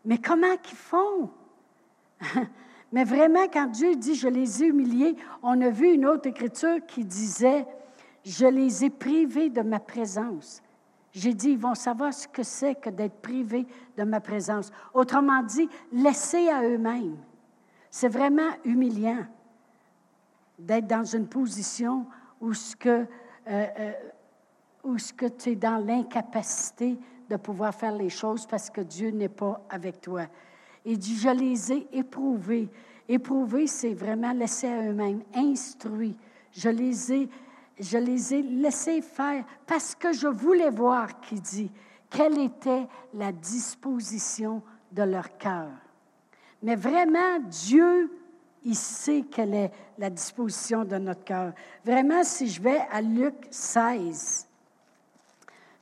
Mais 0.05 0.17
comment 0.17 0.55
qu'ils 0.61 0.77
font? 0.77 1.29
mais 2.91 3.03
vraiment, 3.03 3.47
quand 3.51 3.67
Dieu 3.67 3.95
dit 3.95 4.15
je 4.15 4.29
les 4.29 4.63
ai 4.63 4.67
humiliés, 4.67 5.15
on 5.41 5.59
a 5.61 5.69
vu 5.69 5.93
une 5.93 6.05
autre 6.05 6.27
écriture 6.27 6.77
qui 6.87 7.03
disait 7.03 7.65
je 8.23 8.45
les 8.45 8.85
ai 8.85 8.89
privés 8.89 9.49
de 9.49 9.61
ma 9.61 9.79
présence. 9.79 10.63
J'ai 11.13 11.35
dit, 11.35 11.51
ils 11.51 11.59
vont 11.59 11.75
savoir 11.75 12.11
ce 12.11 12.27
que 12.27 12.41
c'est 12.41 12.75
que 12.75 12.89
d'être 12.89 13.21
privés 13.21 13.67
de 13.95 14.03
ma 14.03 14.19
présence. 14.19 14.71
Autrement 14.93 15.43
dit, 15.43 15.69
laissés 15.91 16.49
à 16.49 16.63
eux-mêmes. 16.63 17.17
C'est 17.91 18.09
vraiment 18.09 18.49
humiliant 18.65 19.23
d'être 20.57 20.87
dans 20.87 21.03
une 21.03 21.27
position 21.27 22.07
où 22.41 22.53
ce 22.53 22.75
que, 22.75 22.89
euh, 22.89 23.05
euh, 23.47 23.91
où 24.83 24.97
ce 24.97 25.13
que 25.13 25.27
tu 25.27 25.51
es 25.51 25.55
dans 25.55 25.77
l'incapacité 25.77 26.97
de 27.29 27.35
pouvoir 27.35 27.75
faire 27.75 27.93
les 27.93 28.09
choses 28.09 28.47
parce 28.47 28.71
que 28.71 28.81
Dieu 28.81 29.11
n'est 29.11 29.29
pas 29.29 29.61
avec 29.69 30.01
toi. 30.01 30.23
Il 30.83 30.97
dit, 30.97 31.15
je 31.15 31.29
les 31.29 31.71
ai 31.71 31.87
éprouvés. 31.93 32.69
Éprouvés, 33.07 33.67
c'est 33.67 33.93
vraiment 33.93 34.33
laissés 34.33 34.67
à 34.67 34.81
eux-mêmes, 34.81 35.21
instruits. 35.35 36.17
Je 36.51 36.69
les 36.69 37.13
ai, 37.13 37.29
je 37.79 37.97
les 37.97 38.33
ai 38.33 38.41
laissés 38.41 39.01
faire 39.01 39.43
parce 39.65 39.95
que 39.95 40.13
je 40.13 40.27
voulais 40.27 40.69
voir, 40.69 41.19
qui 41.21 41.35
dit, 41.35 41.71
quelle 42.09 42.39
était 42.39 42.87
la 43.13 43.31
disposition 43.31 44.61
de 44.91 45.03
leur 45.03 45.37
cœur. 45.37 45.71
Mais 46.61 46.75
vraiment, 46.75 47.39
Dieu 47.49 48.09
il 48.65 48.75
sait 48.75 49.25
quelle 49.29 49.53
est 49.53 49.71
la 49.97 50.09
disposition 50.09 50.85
de 50.85 50.97
notre 50.97 51.23
cœur. 51.23 51.53
Vraiment, 51.83 52.23
si 52.23 52.47
je 52.47 52.61
vais 52.61 52.81
à 52.91 53.01
Luc 53.01 53.35
16, 53.49 54.47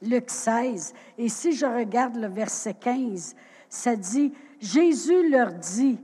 Luc 0.01 0.29
16, 0.29 0.93
et 1.17 1.29
si 1.29 1.51
je 1.51 1.65
regarde 1.65 2.15
le 2.15 2.27
verset 2.27 2.74
15, 2.74 3.36
ça 3.69 3.95
dit, 3.95 4.33
Jésus 4.60 5.29
leur 5.29 5.53
dit, 5.53 6.00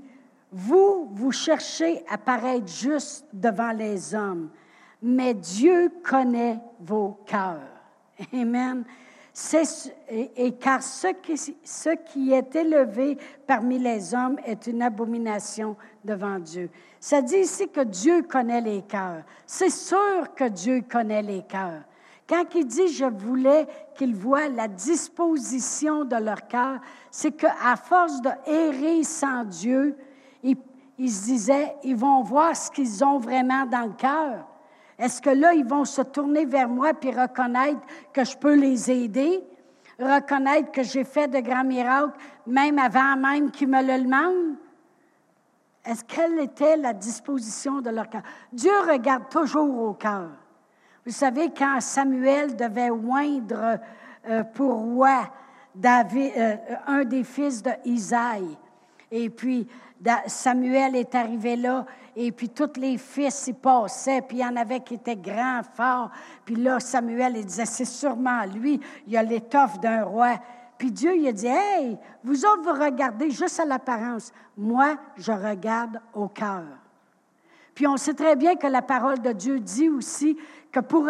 vous, 0.51 1.09
vous 1.11 1.31
cherchez 1.31 2.03
à 2.07 2.17
paraître 2.17 2.67
juste 2.67 3.25
devant 3.33 3.71
les 3.71 4.13
hommes, 4.13 4.49
mais 5.01 5.33
Dieu 5.33 5.91
connaît 6.03 6.59
vos 6.79 7.19
cœurs. 7.25 7.61
Amen 8.33 8.83
et, 10.09 10.53
car 10.53 10.81
ce 10.81 11.07
qui, 11.95 12.31
est 12.31 12.55
élevé 12.55 13.17
parmi 13.45 13.77
les 13.77 14.13
hommes 14.15 14.37
est 14.43 14.67
une 14.67 14.81
abomination 14.81 15.75
devant 16.03 16.39
Dieu. 16.39 16.69
Ça 16.99 17.21
dit 17.21 17.37
ici 17.37 17.69
que 17.69 17.81
Dieu 17.81 18.23
connaît 18.23 18.61
les 18.61 18.81
cœurs. 18.81 19.23
C'est 19.45 19.69
sûr 19.69 20.33
que 20.35 20.45
Dieu 20.49 20.83
connaît 20.89 21.21
les 21.21 21.43
cœurs. 21.43 21.83
Quand 22.27 22.43
il 22.55 22.65
dit 22.65 22.87
je 22.87 23.05
voulais 23.05 23.67
qu'ils 23.95 24.15
voient 24.15 24.49
la 24.49 24.67
disposition 24.67 26.03
de 26.03 26.15
leur 26.15 26.47
cœur, 26.47 26.79
c'est 27.11 27.31
qu'à 27.31 27.75
force 27.75 28.21
de 28.21 28.31
errer 28.47 29.03
sans 29.03 29.45
Dieu, 29.45 29.95
ils 30.43 31.11
se 31.11 31.25
disaient, 31.25 31.75
ils 31.83 31.95
vont 31.95 32.23
voir 32.23 32.55
ce 32.55 32.71
qu'ils 32.71 33.03
ont 33.03 33.19
vraiment 33.19 33.67
dans 33.67 33.85
le 33.85 33.93
cœur. 33.93 34.47
Est-ce 34.97 35.21
que 35.21 35.29
là, 35.29 35.53
ils 35.53 35.65
vont 35.65 35.85
se 35.85 36.01
tourner 36.01 36.45
vers 36.45 36.69
moi 36.69 36.93
puis 36.93 37.11
reconnaître 37.11 37.81
que 38.11 38.23
je 38.23 38.35
peux 38.35 38.55
les 38.55 38.89
aider, 38.91 39.43
reconnaître 39.99 40.71
que 40.71 40.83
j'ai 40.83 41.03
fait 41.03 41.27
de 41.27 41.39
grands 41.39 41.63
miracles, 41.63 42.17
même 42.47 42.79
avant 42.79 43.15
même 43.15 43.51
qu'ils 43.51 43.67
me 43.67 43.81
le 43.81 44.03
demandent? 44.03 44.55
Est-ce 45.85 46.03
quelle 46.03 46.39
était 46.39 46.77
la 46.77 46.93
disposition 46.93 47.79
de 47.79 47.89
leur 47.89 48.09
cœur? 48.09 48.23
Dieu 48.51 48.71
regarde 48.89 49.29
toujours 49.29 49.81
au 49.81 49.93
cœur. 49.93 50.29
Vous 51.05 51.13
savez, 51.13 51.51
quand 51.55 51.79
Samuel 51.79 52.55
devait 52.57 52.89
oindre 52.89 53.79
euh, 54.27 54.43
pour 54.43 54.73
roi 54.73 55.31
David, 55.73 56.33
euh, 56.35 56.55
un 56.87 57.05
des 57.05 57.23
fils 57.23 57.63
de 57.63 57.71
Isaïe, 57.85 58.57
et 59.11 59.29
puis 59.29 59.67
Samuel 60.27 60.95
est 60.95 61.15
arrivé 61.15 61.55
là, 61.55 61.85
et 62.15 62.31
puis 62.31 62.49
tous 62.49 62.79
les 62.79 62.97
fils 62.97 63.47
y 63.47 63.53
passaient, 63.53 64.21
puis 64.21 64.37
il 64.37 64.41
y 64.41 64.45
en 64.45 64.55
avait 64.55 64.79
qui 64.79 64.95
étaient 64.95 65.15
grands, 65.15 65.61
forts. 65.75 66.11
Puis 66.45 66.55
là, 66.55 66.79
Samuel, 66.79 67.37
il 67.37 67.45
disait, 67.45 67.65
c'est 67.65 67.85
sûrement 67.85 68.45
lui, 68.45 68.79
il 69.07 69.17
a 69.17 69.23
l'étoffe 69.23 69.79
d'un 69.79 70.03
roi. 70.03 70.35
Puis 70.77 70.91
Dieu, 70.91 71.15
il 71.15 71.27
a 71.27 71.31
dit, 71.31 71.47
hey, 71.47 71.97
vous 72.23 72.45
autres, 72.45 72.61
vous 72.63 72.83
regardez 72.83 73.31
juste 73.31 73.59
à 73.59 73.65
l'apparence. 73.65 74.31
Moi, 74.55 74.95
je 75.17 75.31
regarde 75.31 75.99
au 76.13 76.27
cœur. 76.27 76.63
Puis 77.73 77.87
on 77.87 77.97
sait 77.97 78.13
très 78.13 78.35
bien 78.35 78.55
que 78.55 78.67
la 78.67 78.81
parole 78.81 79.19
de 79.19 79.31
Dieu 79.31 79.59
dit 79.59 79.89
aussi 79.89 80.37
que 80.71 80.79
pour, 80.79 81.07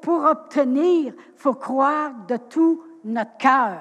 pour 0.00 0.24
obtenir, 0.24 1.12
il 1.14 1.36
faut 1.36 1.54
croire 1.54 2.12
de 2.26 2.36
tout 2.36 2.82
notre 3.04 3.36
cœur. 3.36 3.80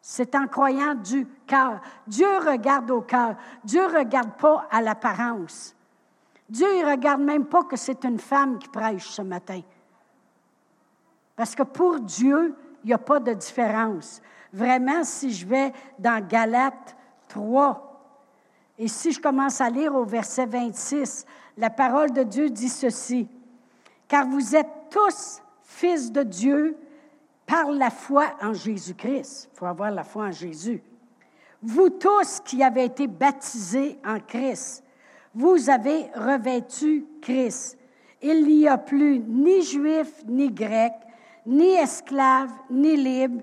C'est 0.00 0.34
en 0.34 0.46
croyant 0.46 0.94
du 0.94 1.26
cœur. 1.46 1.80
Dieu 2.06 2.38
regarde 2.38 2.90
au 2.90 3.00
cœur. 3.00 3.36
Dieu 3.64 3.86
ne 3.86 3.98
regarde 3.98 4.32
pas 4.36 4.66
à 4.70 4.82
l'apparence. 4.82 5.74
Dieu 6.48 6.66
ne 6.80 6.90
regarde 6.90 7.20
même 7.20 7.46
pas 7.46 7.64
que 7.64 7.76
c'est 7.76 8.04
une 8.04 8.18
femme 8.18 8.58
qui 8.58 8.68
prêche 8.68 9.08
ce 9.08 9.22
matin. 9.22 9.60
Parce 11.34 11.54
que 11.54 11.62
pour 11.62 12.00
Dieu, 12.00 12.54
il 12.84 12.88
n'y 12.88 12.92
a 12.92 12.98
pas 12.98 13.20
de 13.20 13.32
différence. 13.32 14.22
Vraiment, 14.52 15.04
si 15.04 15.32
je 15.32 15.46
vais 15.46 15.72
dans 15.98 16.26
Galates 16.26 16.96
3, 17.28 17.82
et 18.78 18.88
si 18.88 19.12
je 19.12 19.20
commence 19.20 19.60
à 19.60 19.70
lire 19.70 19.94
au 19.94 20.04
verset 20.04 20.46
26, 20.46 21.26
la 21.56 21.70
parole 21.70 22.12
de 22.12 22.22
Dieu 22.22 22.50
dit 22.50 22.68
ceci, 22.68 23.28
car 24.06 24.26
vous 24.26 24.54
êtes 24.54 24.70
tous 24.90 25.42
fils 25.62 26.12
de 26.12 26.22
Dieu 26.22 26.76
par 27.46 27.70
la 27.70 27.90
foi 27.90 28.34
en 28.42 28.52
Jésus-Christ. 28.52 29.50
Il 29.52 29.56
faut 29.58 29.66
avoir 29.66 29.90
la 29.90 30.04
foi 30.04 30.26
en 30.26 30.32
Jésus. 30.32 30.82
Vous 31.66 31.90
tous 31.90 32.38
qui 32.44 32.62
avez 32.62 32.84
été 32.84 33.08
baptisés 33.08 33.98
en 34.06 34.20
Christ, 34.20 34.84
vous 35.34 35.68
avez 35.68 36.08
revêtu 36.14 37.04
Christ. 37.20 37.76
Il 38.22 38.46
n'y 38.46 38.68
a 38.68 38.78
plus 38.78 39.18
ni 39.18 39.62
juif, 39.62 40.22
ni 40.28 40.48
grec, 40.48 40.92
ni 41.44 41.70
esclave, 41.70 42.52
ni 42.70 42.96
libre, 42.96 43.42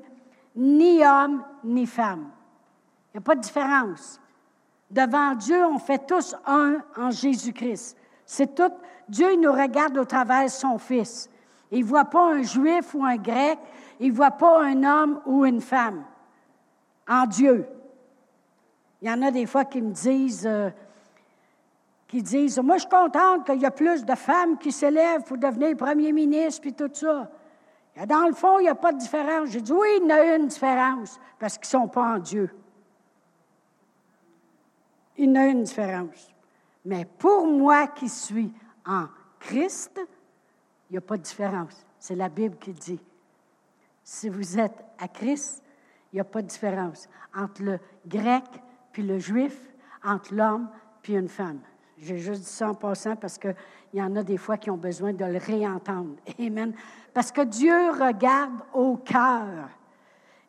ni 0.56 1.06
homme, 1.06 1.44
ni 1.66 1.86
femme. 1.86 2.30
Il 3.10 3.18
n'y 3.18 3.18
a 3.18 3.22
pas 3.22 3.36
de 3.36 3.42
différence. 3.42 4.22
Devant 4.90 5.36
Dieu, 5.36 5.66
on 5.66 5.78
fait 5.78 6.08
tous 6.08 6.34
un 6.46 6.78
en 6.96 7.12
Jésus-Christ. 7.12 7.98
C'est 8.26 8.56
tout. 8.56 8.72
Dieu 9.10 9.36
nous 9.36 9.52
regarde 9.52 9.98
au 9.98 10.06
travers 10.06 10.50
son 10.50 10.78
Fils. 10.78 11.30
Il 11.72 11.82
ne 11.82 11.90
voit 11.90 12.06
pas 12.06 12.36
un 12.36 12.42
juif 12.42 12.96
ou 12.96 13.04
un 13.04 13.18
grec, 13.18 13.60
il 14.00 14.12
ne 14.12 14.16
voit 14.16 14.32
pas 14.32 14.64
un 14.64 14.82
homme 14.82 15.20
ou 15.26 15.44
une 15.44 15.60
femme 15.60 16.06
en 17.06 17.26
Dieu. 17.26 17.68
Il 19.04 19.10
y 19.10 19.12
en 19.12 19.22
a 19.22 19.32
des 19.32 19.46
fois 19.46 19.66
qui 19.66 19.82
me 19.82 19.92
disent, 19.92 20.48
euh, 20.48 20.70
qui 22.08 22.24
disent, 22.24 22.58
moi 22.60 22.78
je 22.78 22.84
suis 22.84 22.90
contente 22.90 23.46
qu'il 23.46 23.60
y 23.60 23.66
a 23.66 23.72
plus 23.72 24.06
de 24.06 24.16
femmes 24.16 24.58
qui 24.58 24.72
s'élèvent 24.72 25.24
pour 25.24 25.38
devenir 25.38 25.76
premier 25.76 26.14
ministre, 26.14 26.62
puis 26.62 26.72
tout 26.72 26.90
ça. 26.94 27.30
Dans 28.08 28.26
le 28.26 28.34
fond, 28.34 28.60
il 28.60 28.62
n'y 28.62 28.70
a 28.70 28.76
pas 28.76 28.94
de 28.94 29.00
différence. 29.00 29.50
J'ai 29.50 29.60
dit, 29.60 29.74
oui, 29.74 30.00
il 30.02 30.08
y 30.08 30.12
a 30.14 30.38
une 30.38 30.48
différence, 30.48 31.20
parce 31.38 31.58
qu'ils 31.58 31.78
ne 31.78 31.84
sont 31.84 31.90
pas 31.90 32.16
en 32.16 32.18
Dieu. 32.18 32.50
il 35.18 35.34
y 35.34 35.38
a 35.38 35.48
une 35.48 35.64
différence. 35.64 36.34
Mais 36.86 37.04
pour 37.04 37.46
moi 37.46 37.88
qui 37.88 38.08
suis 38.08 38.54
en 38.86 39.08
Christ, 39.38 40.00
il 40.90 40.94
n'y 40.94 40.98
a 40.98 41.02
pas 41.02 41.18
de 41.18 41.24
différence. 41.24 41.86
C'est 42.00 42.16
la 42.16 42.30
Bible 42.30 42.56
qui 42.56 42.72
dit. 42.72 43.02
Si 44.02 44.30
vous 44.30 44.58
êtes 44.58 44.82
à 44.98 45.10
Christ, 45.10 45.62
il 46.14 46.16
n'y 46.16 46.22
a 46.22 46.24
pas 46.24 46.42
de 46.42 46.48
différence 46.48 47.10
entre 47.36 47.64
le 47.64 47.80
grec 48.08 48.46
puis 48.94 49.04
le 49.04 49.20
juif, 49.20 49.70
entre 50.04 50.34
l'homme 50.34 50.70
puis 51.02 51.16
une 51.16 51.28
femme. 51.28 51.60
J'ai 51.98 52.18
juste 52.18 52.42
dit 52.42 52.50
ça 52.50 52.70
en 52.70 52.74
passant 52.74 53.16
parce 53.16 53.38
qu'il 53.38 53.56
y 53.94 54.02
en 54.02 54.16
a 54.16 54.24
des 54.24 54.38
fois 54.38 54.58
qui 54.58 54.70
ont 54.70 54.78
besoin 54.78 55.14
de 55.14 55.26
le 55.26 55.38
réentendre. 55.38 56.16
Amen. 56.40 56.74
Parce 57.14 57.32
que 57.32 57.42
Dieu 57.42 57.92
regarde 57.92 58.62
au 58.74 58.98
cœur 58.98 59.70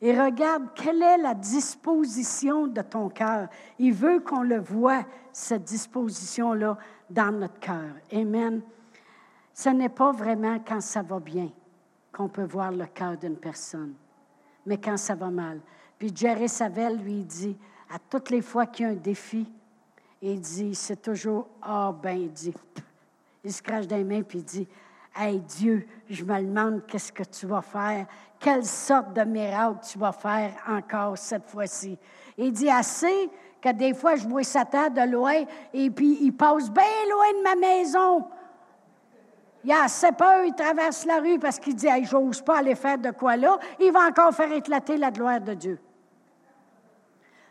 et 0.01 0.19
regarde 0.21 0.65
quelle 0.75 1.03
est 1.03 1.19
la 1.19 1.35
disposition 1.35 2.67
de 2.67 2.83
ton 2.83 3.09
cœur. 3.09 3.49
Il 3.79 3.93
veut 3.93 4.21
qu'on 4.21 4.43
le 4.43 4.59
voit, 4.59 5.05
cette 5.33 5.65
disposition-là, 5.65 6.77
dans 7.11 7.33
notre 7.33 7.59
cœur. 7.59 7.95
Amen. 8.13 8.61
Ce 9.53 9.69
n'est 9.69 9.89
pas 9.89 10.13
vraiment 10.13 10.59
quand 10.67 10.81
ça 10.81 11.03
va 11.03 11.21
bien 11.21 11.51
qu'on 12.13 12.29
peut 12.29 12.45
voir 12.45 12.73
le 12.73 12.87
cœur 12.87 13.17
d'une 13.17 13.37
personne, 13.37 13.95
mais 14.67 14.79
quand 14.79 14.97
ça 14.97 15.15
va 15.15 15.31
mal. 15.31 15.61
Puis 15.99 16.13
Jerry 16.15 16.49
Savelle 16.49 16.99
lui 16.99 17.25
dit, 17.25 17.57
à 17.91 17.99
toutes 17.99 18.31
les 18.31 18.43
fois 18.43 18.67
qu'il 18.67 18.87
y 18.87 18.89
a 18.89 18.93
un 18.93 18.97
défi, 18.97 19.47
il 20.23 20.41
dit, 20.41 20.75
c'est 20.75 21.03
toujours, 21.03 21.49
ah 21.63 21.95
ben, 22.03 22.17
il 22.19 22.33
dit, 22.33 22.55
il 23.45 23.53
se 23.53 23.63
crache 23.63 23.87
des 23.87 24.03
mains, 24.05 24.23
puis 24.23 24.39
il 24.39 24.45
dit, 24.45 24.69
Hey 25.17 25.39
Dieu, 25.39 25.87
je 26.11 26.25
me 26.25 26.43
demande 26.43 26.85
qu'est-ce 26.87 27.13
que 27.13 27.23
tu 27.23 27.47
vas 27.47 27.63
faire, 27.63 28.07
quelle 28.41 28.65
sorte 28.65 29.13
de 29.13 29.23
miracle 29.23 29.79
tu 29.89 29.97
vas 29.97 30.11
faire 30.11 30.53
encore 30.69 31.17
cette 31.17 31.49
fois-ci. 31.49 31.97
Il 32.37 32.53
dit 32.53 32.69
assez 32.69 33.31
que 33.63 33.73
des 33.73 33.95
fois 33.95 34.17
je 34.17 34.27
vois 34.27 34.43
Satan 34.43 34.91
de 34.91 35.09
loin 35.09 35.45
et 35.73 35.89
puis 35.91 36.19
il 36.21 36.33
passe 36.33 36.69
bien 36.69 36.83
loin 37.09 37.33
de 37.39 37.43
ma 37.45 37.55
maison. 37.55 38.27
Il 39.63 39.71
a 39.71 39.85
assez 39.85 40.11
peur, 40.11 40.45
il 40.45 40.55
traverse 40.55 41.07
la 41.07 41.21
rue 41.21 41.39
parce 41.39 41.61
qu'il 41.61 41.77
dit 41.77 41.87
hey, 41.87 42.05
J'ose 42.05 42.43
pas 42.43 42.59
aller 42.59 42.75
faire 42.75 42.99
de 42.99 43.13
quoi 43.13 43.37
là. 43.37 43.57
Il 43.79 43.93
va 43.93 44.09
encore 44.09 44.35
faire 44.35 44.53
éclater 44.53 44.97
la 44.97 45.13
gloire 45.13 45.41
de 45.41 45.55
Dieu. 45.55 45.79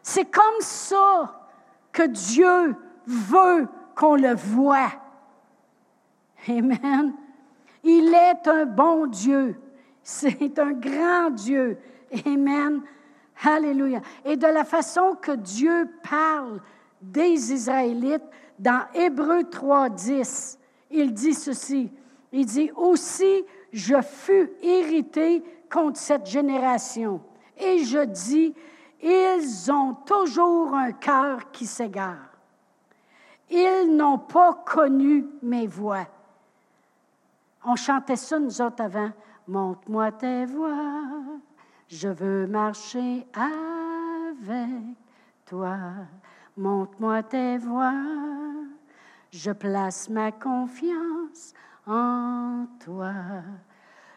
C'est 0.03 0.29
comme 0.29 0.59
ça 0.59 1.47
que 1.93 2.03
Dieu 2.03 2.75
veut 3.07 3.67
qu'on 3.95 4.15
le 4.15 4.35
voit. 4.35 4.91
Amen. 6.47 7.13
Il 7.83 8.13
est 8.13 8.47
un 8.47 8.65
bon 8.65 9.07
Dieu. 9.07 9.59
C'est 10.03 10.59
un 10.59 10.73
grand 10.73 11.31
Dieu. 11.31 11.77
Amen. 12.25 12.81
Alléluia. 13.43 14.01
Et 14.25 14.35
de 14.35 14.47
la 14.47 14.65
façon 14.65 15.15
que 15.21 15.31
Dieu 15.31 15.89
parle 16.07 16.61
des 17.01 17.53
Israélites, 17.53 18.23
dans 18.59 18.85
Hébreu 18.93 19.41
3.10, 19.41 20.57
il 20.91 21.13
dit 21.13 21.33
ceci. 21.33 21.91
Il 22.31 22.45
dit, 22.45 22.71
aussi 22.75 23.45
je 23.71 24.01
fus 24.01 24.51
irrité 24.61 25.43
contre 25.71 25.97
cette 25.97 26.25
génération. 26.25 27.21
Et 27.57 27.79
je 27.79 28.05
dis, 28.05 28.53
ils 29.03 29.71
ont 29.71 29.93
toujours 30.05 30.73
un 30.73 30.93
cœur 30.93 31.51
qui 31.51 31.65
s'égare. 31.65 32.29
Ils 33.49 33.93
n'ont 33.95 34.17
pas 34.17 34.53
connu 34.65 35.25
mes 35.41 35.67
voies. 35.67 36.07
On 37.65 37.75
chantait 37.75 38.15
ça, 38.15 38.39
nous 38.39 38.61
autres, 38.61 38.81
avant. 38.81 39.11
Monte-moi 39.47 40.11
tes 40.13 40.45
voix, 40.45 41.03
je 41.89 42.07
veux 42.07 42.47
marcher 42.47 43.27
avec 43.33 44.97
toi. 45.45 45.77
Monte-moi 46.55 47.23
tes 47.23 47.57
voix, 47.57 47.93
je 49.31 49.51
place 49.51 50.09
ma 50.09 50.31
confiance 50.31 51.53
en 51.85 52.67
toi. 52.85 53.11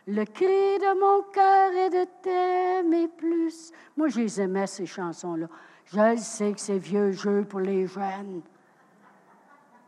Le 0.09 0.25
cri 0.25 0.45
de 0.45 1.01
mon 1.01 1.23
cœur 1.33 1.73
est 1.73 1.91
de 1.91 2.07
t'aimer 2.23 3.09
plus. 3.09 3.73
Moi, 3.97 4.07
je 4.07 4.21
les 4.21 4.41
aimais, 4.41 4.69
ces 4.69 4.87
chansons-là. 4.87 5.49
Je 5.87 6.17
sais 6.17 6.53
que 6.53 6.61
c'est 6.61 6.79
vieux 6.79 7.11
jeu 7.11 7.45
pour 7.45 7.59
les 7.59 7.87
jeunes. 7.87 8.43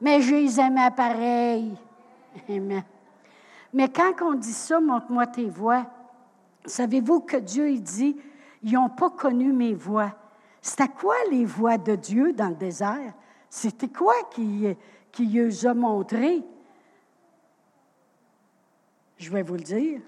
Mais 0.00 0.20
je 0.20 0.34
les 0.34 0.58
aimais 0.58 0.90
pareil. 0.90 1.76
Mais 2.48 3.88
quand 3.90 4.12
on 4.22 4.34
dit 4.34 4.52
ça, 4.52 4.80
montre-moi 4.80 5.28
tes 5.28 5.48
voix, 5.48 5.86
savez-vous 6.64 7.20
que 7.20 7.36
Dieu 7.36 7.70
il 7.70 7.82
dit, 7.82 8.16
ils 8.62 8.72
n'ont 8.72 8.88
pas 8.88 9.10
connu 9.10 9.52
mes 9.52 9.74
voix. 9.74 10.12
C'était 10.60 10.88
quoi 10.88 11.14
les 11.30 11.44
voix 11.44 11.78
de 11.78 11.94
Dieu 11.94 12.32
dans 12.32 12.48
le 12.48 12.56
désert? 12.56 13.14
C'était 13.48 13.88
quoi 13.88 14.14
qui, 14.30 14.66
qui 15.12 15.26
les 15.26 15.64
a 15.66 15.74
montré? 15.74 16.42
Je 19.18 19.30
vais 19.30 19.42
vous 19.42 19.54
le 19.54 19.62
dire. 19.62 20.00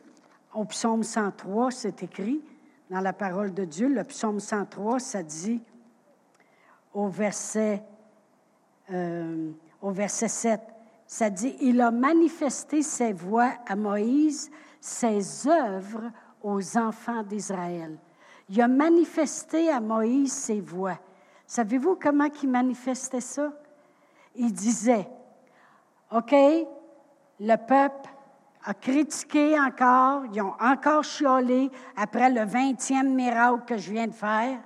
Au 0.55 0.64
psaume 0.64 1.03
103, 1.03 1.73
c'est 1.73 2.03
écrit 2.05 2.40
dans 2.90 3.01
la 3.01 3.12
parole 3.12 3.53
de 3.53 3.64
Dieu. 3.64 3.88
Le 3.88 4.05
psaume 4.05 4.38
103, 4.38 5.01
ça 5.01 5.23
dit 5.25 5.61
au 6.94 7.09
verset, 7.09 7.83
euh, 8.92 9.51
au 9.83 9.90
verset 9.90 10.29
7, 10.29 10.61
ça 11.09 11.29
dit, 11.29 11.57
il 11.61 11.81
a 11.81 11.90
manifesté 11.90 12.83
ses 12.83 13.12
voix 13.12 13.53
à 13.66 13.75
Moïse, 13.75 14.49
ses 14.81 15.49
œuvres 15.49 16.12
aux 16.40 16.79
enfants 16.79 17.25
d'Israël. 17.25 17.99
Il 18.49 18.62
a 18.62 18.68
manifesté 18.68 19.70
à 19.70 19.81
Moïse 19.81 20.33
ses 20.33 20.61
voix. 20.61 20.99
Savez-vous 21.49 21.96
comment 22.01 22.29
il 22.42 22.49
manifestait 22.49 23.20
ça? 23.20 23.53
Il 24.37 24.53
disait, 24.53 25.09
OK, 26.12 26.33
le 27.40 27.57
peuple 27.57 28.11
a 28.64 28.75
critiqué 28.75 29.59
encore, 29.59 30.25
ils 30.33 30.42
ont 30.42 30.55
encore 30.61 31.05
chiolé 31.05 31.70
après 31.96 32.31
le 32.31 32.44
vingtième 32.44 33.14
miracle 33.14 33.64
que 33.66 33.79
je 33.79 33.90
viens 33.90 34.07
de 34.07 34.12
faire. 34.12 34.59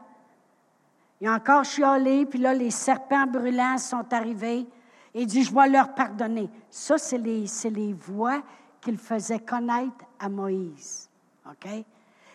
Ils 1.21 1.29
ont 1.29 1.35
encore 1.35 1.65
chiolé, 1.65 2.27
puis 2.27 2.39
là, 2.39 2.53
les 2.53 2.71
serpents 2.71 3.27
brûlants 3.27 3.79
sont 3.79 4.13
arrivés. 4.13 4.67
Il 5.15 5.27
dit, 5.27 5.45
je 5.45 5.55
vais 5.55 5.69
leur 5.69 5.95
pardonner. 5.95 6.51
Ça, 6.69 6.99
c'est 6.99 7.19
les, 7.19 7.47
les 7.71 7.93
voix 7.93 8.43
qu'il 8.81 8.99
faisait 8.99 9.39
connaître 9.39 10.05
à 10.19 10.29
Moïse. 10.29 11.09
OK? 11.49 11.71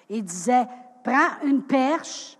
Il 0.09 0.23
disait, 0.23 0.65
prends 1.03 1.43
une 1.43 1.61
perche, 1.61 2.37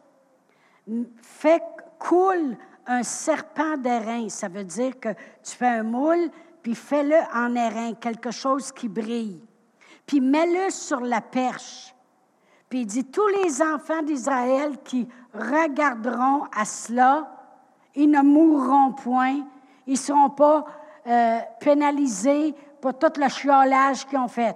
fais 1.22 1.62
coule 2.00 2.58
un 2.88 3.04
serpent 3.04 3.78
d'airain. 3.78 4.30
Ça 4.30 4.48
veut 4.48 4.64
dire 4.64 5.00
que 5.00 5.10
tu 5.44 5.56
fais 5.56 5.68
un 5.68 5.84
moule, 5.84 6.32
puis 6.62 6.76
fais-le 6.76 7.18
en 7.34 7.56
airain, 7.56 7.94
quelque 7.94 8.32
chose 8.32 8.72
qui 8.72 8.88
brille. 8.88 9.42
Puis 10.06 10.22
mets-le 10.22 10.70
sur 10.72 11.02
la 11.02 11.22
perche. 11.22 11.94
Puis 12.70 12.82
il 12.82 12.86
dit, 12.86 13.06
tous 13.06 13.28
les 13.44 13.62
enfants 13.62 14.04
d'Israël 14.04 14.78
qui 14.84 15.08
regarderont 15.34 16.44
à 16.56 16.66
cela, 16.66 17.32
ils 17.96 18.10
ne 18.10 18.22
mourront 18.22 18.94
point, 18.94 19.42
ils 19.88 19.94
ne 19.94 19.98
seront 19.98 20.30
pas 20.30 20.66
euh, 21.08 21.40
pénalisés 21.60 22.54
pour 22.82 22.98
tout 22.98 23.12
le 23.18 23.28
chiolage 23.28 24.06
qu'ils 24.06 24.20
ont 24.20 24.28
fait. 24.28 24.56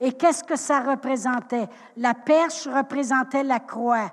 Et 0.00 0.12
qu'est-ce 0.12 0.44
que 0.44 0.56
ça 0.56 0.80
représentait? 0.80 1.68
La 1.96 2.14
perche 2.14 2.66
représentait 2.66 3.42
la 3.42 3.60
croix. 3.60 4.12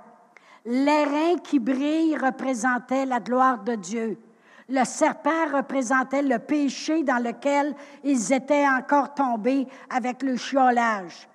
L'airain 0.65 1.37
qui 1.43 1.59
brille 1.59 2.17
représentait 2.17 3.05
la 3.05 3.19
gloire 3.19 3.59
de 3.59 3.75
Dieu. 3.75 4.19
Le 4.67 4.83
serpent 4.83 5.45
représentait 5.53 6.23
le 6.23 6.39
péché 6.39 7.03
dans 7.03 7.23
lequel 7.23 7.75
ils 8.03 8.33
étaient 8.33 8.67
encore 8.67 9.13
tombés 9.13 9.67
avec 9.89 10.23
le 10.23 10.37
chiolage. 10.37 11.27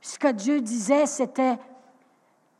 Ce 0.00 0.18
que 0.18 0.32
Dieu 0.32 0.60
disait, 0.60 1.06
c'était 1.06 1.58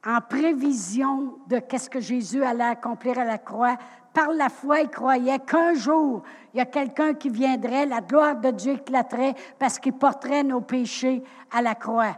en 0.06 0.20
prévision 0.20 1.38
de 1.48 1.58
qu'est-ce 1.58 1.90
que 1.90 2.00
Jésus 2.00 2.44
allait 2.44 2.62
accomplir 2.64 3.18
à 3.18 3.24
la 3.24 3.38
croix, 3.38 3.76
par 4.12 4.32
la 4.32 4.48
foi, 4.48 4.80
il 4.80 4.90
croyait 4.90 5.38
qu'un 5.38 5.74
jour, 5.74 6.22
il 6.52 6.58
y 6.58 6.60
a 6.60 6.66
quelqu'un 6.66 7.14
qui 7.14 7.30
viendrait, 7.30 7.86
la 7.86 8.00
gloire 8.00 8.36
de 8.36 8.50
Dieu 8.50 8.74
éclaterait 8.74 9.34
parce 9.58 9.78
qu'il 9.78 9.94
porterait 9.94 10.42
nos 10.42 10.60
péchés 10.60 11.22
à 11.50 11.62
la 11.62 11.74
croix. 11.74 12.16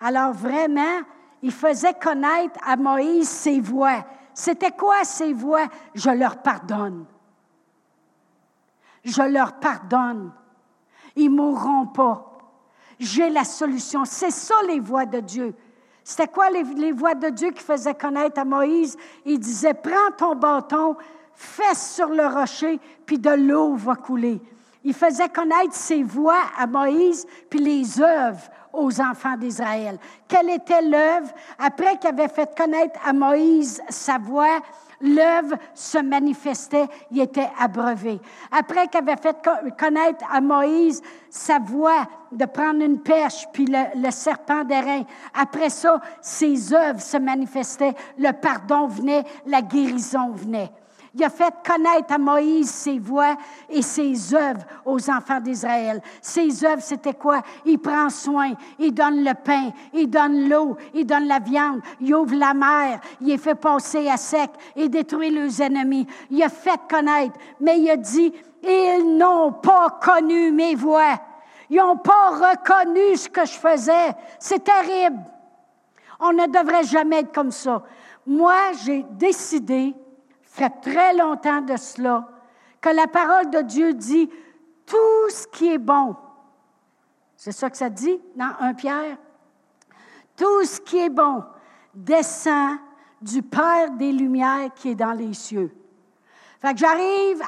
Alors 0.00 0.32
vraiment, 0.32 1.00
il 1.42 1.50
faisait 1.50 1.94
connaître 1.94 2.58
à 2.64 2.76
Moïse 2.76 3.28
ses 3.28 3.60
voix. 3.60 4.04
C'était 4.32 4.70
quoi 4.70 5.04
ses 5.04 5.32
voix? 5.32 5.66
Je 5.94 6.10
leur 6.10 6.36
pardonne. 6.36 7.04
Je 9.04 9.22
leur 9.22 9.54
pardonne. 9.54 10.32
Ils 11.16 11.30
mourront 11.30 11.86
pas. 11.86 12.30
J'ai 12.98 13.30
la 13.30 13.44
solution. 13.44 14.04
C'est 14.04 14.30
ça 14.30 14.54
les 14.66 14.80
voix 14.80 15.06
de 15.06 15.20
Dieu. 15.20 15.54
C'était 16.02 16.28
quoi 16.28 16.50
les, 16.50 16.62
les, 16.62 16.92
voix 16.92 17.14
de 17.14 17.28
Dieu 17.30 17.50
qui 17.50 17.62
faisaient 17.62 17.94
connaître 17.94 18.38
à 18.40 18.44
Moïse? 18.44 18.96
Il 19.24 19.38
disait, 19.38 19.74
prends 19.74 20.10
ton 20.16 20.34
bâton, 20.34 20.96
fesse 21.34 21.94
sur 21.94 22.08
le 22.08 22.26
rocher, 22.26 22.78
puis 23.06 23.18
de 23.18 23.30
l'eau 23.30 23.74
va 23.74 23.94
couler. 23.96 24.40
Il 24.84 24.92
faisait 24.92 25.30
connaître 25.30 25.72
ses 25.72 26.02
voix 26.02 26.42
à 26.58 26.66
Moïse, 26.66 27.26
puis 27.48 27.58
les 27.58 28.02
œuvres 28.02 28.42
aux 28.70 29.00
enfants 29.00 29.36
d'Israël. 29.36 29.98
Quelle 30.28 30.50
était 30.50 30.82
l'œuvre? 30.82 31.32
Après 31.58 31.96
qu'il 31.96 32.10
avait 32.10 32.28
fait 32.28 32.54
connaître 32.54 33.00
à 33.04 33.14
Moïse 33.14 33.80
sa 33.88 34.18
voix, 34.18 34.60
l'œuvre 35.04 35.56
se 35.74 35.98
manifestait, 35.98 36.88
il 37.10 37.20
était 37.20 37.50
abreuvé. 37.60 38.20
Après 38.50 38.88
qu'il 38.88 39.00
avait 39.00 39.20
fait 39.20 39.36
connaître 39.78 40.24
à 40.32 40.40
Moïse 40.40 41.02
sa 41.30 41.58
voix 41.58 42.08
de 42.32 42.44
prendre 42.46 42.82
une 42.82 43.00
perche, 43.00 43.46
puis 43.52 43.66
le, 43.66 44.02
le 44.02 44.10
serpent 44.10 44.64
d'airain, 44.64 45.02
après 45.34 45.70
ça, 45.70 46.00
ses 46.20 46.72
œuvres 46.72 47.00
se 47.00 47.18
manifestaient, 47.18 47.94
le 48.18 48.32
pardon 48.32 48.86
venait, 48.86 49.24
la 49.46 49.62
guérison 49.62 50.30
venait. 50.30 50.72
Il 51.14 51.22
a 51.22 51.30
fait 51.30 51.54
connaître 51.64 52.12
à 52.12 52.18
Moïse 52.18 52.70
ses 52.70 52.98
voies 52.98 53.36
et 53.68 53.82
ses 53.82 54.34
œuvres 54.34 54.64
aux 54.84 55.08
enfants 55.08 55.38
d'Israël. 55.38 56.02
Ses 56.20 56.64
œuvres, 56.64 56.82
c'était 56.82 57.14
quoi? 57.14 57.40
Il 57.64 57.78
prend 57.78 58.10
soin, 58.10 58.52
il 58.80 58.92
donne 58.92 59.22
le 59.22 59.32
pain, 59.34 59.70
il 59.92 60.10
donne 60.10 60.48
l'eau, 60.48 60.76
il 60.92 61.06
donne 61.06 61.28
la 61.28 61.38
viande, 61.38 61.80
il 62.00 62.14
ouvre 62.14 62.34
la 62.34 62.52
mer, 62.52 63.00
il 63.20 63.38
fait 63.38 63.54
passer 63.54 64.08
à 64.08 64.16
sec 64.16 64.50
et 64.74 64.88
détruit 64.88 65.30
leurs 65.30 65.60
ennemis. 65.60 66.06
Il 66.30 66.42
a 66.42 66.48
fait 66.48 66.80
connaître, 66.90 67.38
mais 67.60 67.78
il 67.78 67.90
a 67.90 67.96
dit, 67.96 68.32
ils 68.64 69.16
n'ont 69.16 69.52
pas 69.52 69.98
connu 70.02 70.50
mes 70.50 70.74
voies. 70.74 71.20
Ils 71.70 71.76
n'ont 71.76 71.96
pas 71.96 72.30
reconnu 72.30 73.16
ce 73.16 73.28
que 73.28 73.44
je 73.44 73.52
faisais. 73.52 74.14
C'est 74.40 74.64
terrible. 74.64 75.20
On 76.18 76.32
ne 76.32 76.46
devrait 76.46 76.84
jamais 76.84 77.20
être 77.20 77.32
comme 77.32 77.52
ça. 77.52 77.82
Moi, 78.26 78.56
j'ai 78.84 79.04
décidé 79.10 79.94
fait 80.54 80.70
très 80.82 81.12
longtemps 81.14 81.62
de 81.62 81.76
cela, 81.76 82.28
que 82.80 82.88
la 82.88 83.08
parole 83.08 83.50
de 83.50 83.60
Dieu 83.62 83.92
dit 83.92 84.30
tout 84.86 85.28
ce 85.28 85.48
qui 85.48 85.72
est 85.72 85.78
bon. 85.78 86.14
C'est 87.36 87.50
ça 87.50 87.68
que 87.68 87.76
ça 87.76 87.90
dit 87.90 88.20
dans 88.36 88.52
un 88.60 88.72
Pierre? 88.72 89.16
Tout 90.36 90.64
ce 90.64 90.80
qui 90.80 90.98
est 90.98 91.10
bon 91.10 91.42
descend 91.92 92.78
du 93.20 93.42
Père 93.42 93.90
des 93.90 94.12
Lumières 94.12 94.72
qui 94.76 94.90
est 94.90 94.94
dans 94.94 95.10
les 95.10 95.34
cieux. 95.34 95.74
Fait 96.60 96.72
que 96.72 96.78
j'arrive 96.78 97.42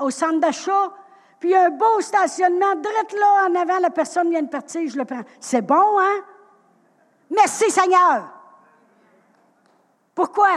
au 0.00 0.08
centre 0.08 0.40
d'achat, 0.40 0.94
puis 1.38 1.50
il 1.50 1.52
y 1.52 1.56
a 1.56 1.66
un 1.66 1.70
beau 1.70 2.00
stationnement, 2.00 2.74
direct 2.76 3.12
là 3.12 3.48
en 3.50 3.54
avant, 3.54 3.80
la 3.80 3.90
personne 3.90 4.30
vient 4.30 4.42
de 4.42 4.48
partir, 4.48 4.88
je 4.88 4.96
le 4.96 5.04
prends. 5.04 5.24
C'est 5.38 5.60
bon, 5.60 6.00
hein? 6.00 6.22
Merci 7.30 7.70
Seigneur. 7.70 8.30
Pourquoi? 10.14 10.48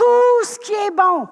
Tout 0.00 0.44
ce 0.44 0.58
qui 0.58 0.72
est 0.72 0.90
bon. 0.90 1.28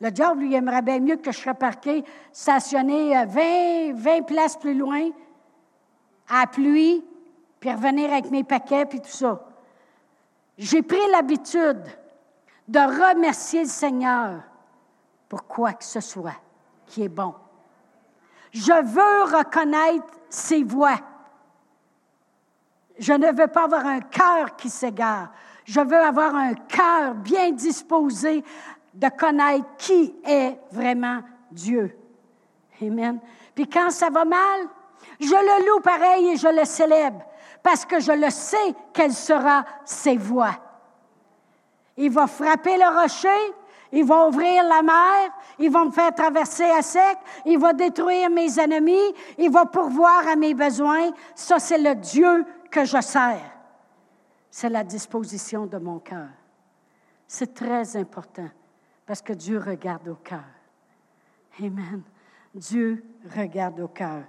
Le 0.00 0.10
diable, 0.10 0.40
lui, 0.40 0.54
aimerait 0.54 0.82
bien 0.82 0.98
mieux 0.98 1.16
que 1.16 1.30
je 1.30 1.38
sois 1.38 1.54
parqué, 1.54 2.04
stationné 2.32 3.24
20, 3.26 3.94
20 3.94 4.22
places 4.22 4.56
plus 4.56 4.74
loin, 4.74 5.10
à 6.28 6.46
pluie, 6.46 7.04
puis 7.60 7.70
revenir 7.70 8.10
avec 8.10 8.30
mes 8.30 8.44
paquets, 8.44 8.86
puis 8.86 9.00
tout 9.00 9.08
ça. 9.08 9.44
J'ai 10.56 10.82
pris 10.82 11.10
l'habitude 11.10 11.82
de 12.68 12.78
remercier 12.78 13.64
le 13.64 13.68
Seigneur 13.68 14.42
pour 15.28 15.46
quoi 15.46 15.74
que 15.74 15.84
ce 15.84 16.00
soit 16.00 16.40
qui 16.86 17.02
est 17.02 17.08
bon. 17.08 17.34
Je 18.52 18.72
veux 18.72 19.36
reconnaître 19.36 20.06
ses 20.28 20.62
voix. 20.62 20.98
Je 22.98 23.12
ne 23.12 23.32
veux 23.32 23.48
pas 23.48 23.64
avoir 23.64 23.84
un 23.84 24.00
cœur 24.00 24.56
qui 24.56 24.70
s'égare. 24.70 25.30
Je 25.64 25.80
veux 25.80 25.98
avoir 25.98 26.34
un 26.34 26.54
cœur 26.54 27.14
bien 27.14 27.50
disposé 27.50 28.44
de 28.92 29.08
connaître 29.08 29.64
qui 29.78 30.14
est 30.24 30.58
vraiment 30.70 31.20
Dieu. 31.50 31.96
Amen. 32.82 33.18
Puis 33.54 33.68
quand 33.68 33.90
ça 33.90 34.10
va 34.10 34.24
mal, 34.24 34.60
je 35.20 35.26
le 35.26 35.66
loue 35.66 35.80
pareil 35.80 36.30
et 36.30 36.36
je 36.36 36.48
le 36.48 36.64
célèbre 36.64 37.22
parce 37.62 37.84
que 37.84 37.98
je 37.98 38.12
le 38.12 38.30
sais 38.30 38.74
quelle 38.92 39.12
sera 39.12 39.64
ses 39.84 40.16
voix. 40.16 40.54
Il 41.96 42.10
va 42.10 42.26
frapper 42.26 42.76
le 42.76 43.00
rocher, 43.00 43.54
il 43.92 44.04
va 44.04 44.26
ouvrir 44.26 44.64
la 44.64 44.82
mer, 44.82 45.30
il 45.58 45.70
va 45.70 45.84
me 45.84 45.90
faire 45.90 46.14
traverser 46.14 46.64
à 46.64 46.82
sec, 46.82 47.16
il 47.46 47.58
va 47.58 47.72
détruire 47.72 48.28
mes 48.28 48.58
ennemis, 48.58 49.14
il 49.38 49.50
va 49.50 49.64
pourvoir 49.64 50.28
à 50.28 50.36
mes 50.36 50.52
besoins. 50.52 51.10
Ça, 51.34 51.58
c'est 51.58 51.78
le 51.78 51.94
Dieu 51.94 52.44
que 52.70 52.84
je 52.84 53.00
sers 53.00 53.53
c'est 54.56 54.68
la 54.68 54.84
disposition 54.84 55.66
de 55.66 55.78
mon 55.78 55.98
cœur. 55.98 56.28
C'est 57.26 57.54
très 57.54 57.96
important 57.96 58.48
parce 59.04 59.20
que 59.20 59.32
Dieu 59.32 59.58
regarde 59.58 60.06
au 60.06 60.14
cœur. 60.14 60.44
Amen. 61.58 62.02
Dieu 62.54 63.04
regarde 63.34 63.80
au 63.80 63.88
cœur. 63.88 64.22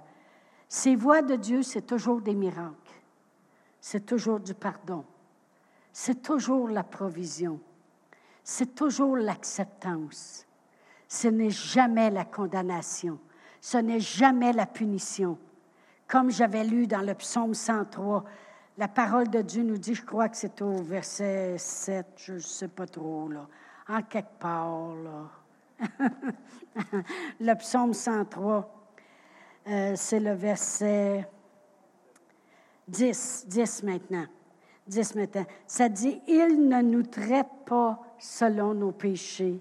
Ces 0.68 0.96
voies 0.96 1.22
de 1.22 1.36
Dieu, 1.36 1.62
c'est 1.62 1.86
toujours 1.86 2.20
des 2.20 2.34
miracles. 2.34 2.74
C'est 3.80 4.04
toujours 4.04 4.40
du 4.40 4.52
pardon. 4.52 5.04
C'est 5.92 6.22
toujours 6.22 6.70
la 6.70 6.82
provision. 6.82 7.60
C'est 8.42 8.74
toujours 8.74 9.16
l'acceptance. 9.16 10.44
Ce 11.06 11.28
n'est 11.28 11.50
jamais 11.50 12.10
la 12.10 12.24
condamnation. 12.24 13.20
Ce 13.60 13.78
n'est 13.78 14.00
jamais 14.00 14.52
la 14.52 14.66
punition. 14.66 15.38
Comme 16.08 16.32
j'avais 16.32 16.64
lu 16.64 16.88
dans 16.88 17.02
le 17.02 17.14
psaume 17.14 17.54
103, 17.54 18.24
la 18.78 18.88
parole 18.88 19.28
de 19.28 19.40
Dieu 19.40 19.62
nous 19.62 19.78
dit, 19.78 19.94
je 19.94 20.04
crois 20.04 20.28
que 20.28 20.36
c'est 20.36 20.60
au 20.60 20.82
verset 20.82 21.56
7, 21.58 22.06
je 22.16 22.32
ne 22.34 22.38
sais 22.38 22.68
pas 22.68 22.86
trop, 22.86 23.28
là, 23.28 23.46
en 23.88 24.02
quelque 24.02 24.38
part, 24.38 24.94
là. 24.96 25.30
le 27.40 27.54
psaume 27.54 27.94
103, 27.94 28.88
euh, 29.68 29.92
c'est 29.96 30.20
le 30.20 30.32
verset 30.32 31.28
10, 32.88 33.46
10 33.48 33.82
maintenant. 33.82 34.26
10 34.86 35.14
maintenant. 35.16 35.46
Ça 35.66 35.88
dit, 35.88 36.20
il 36.26 36.68
ne 36.68 36.82
nous 36.82 37.02
traite 37.02 37.50
pas 37.66 38.00
selon 38.18 38.74
nos 38.74 38.92
péchés. 38.92 39.60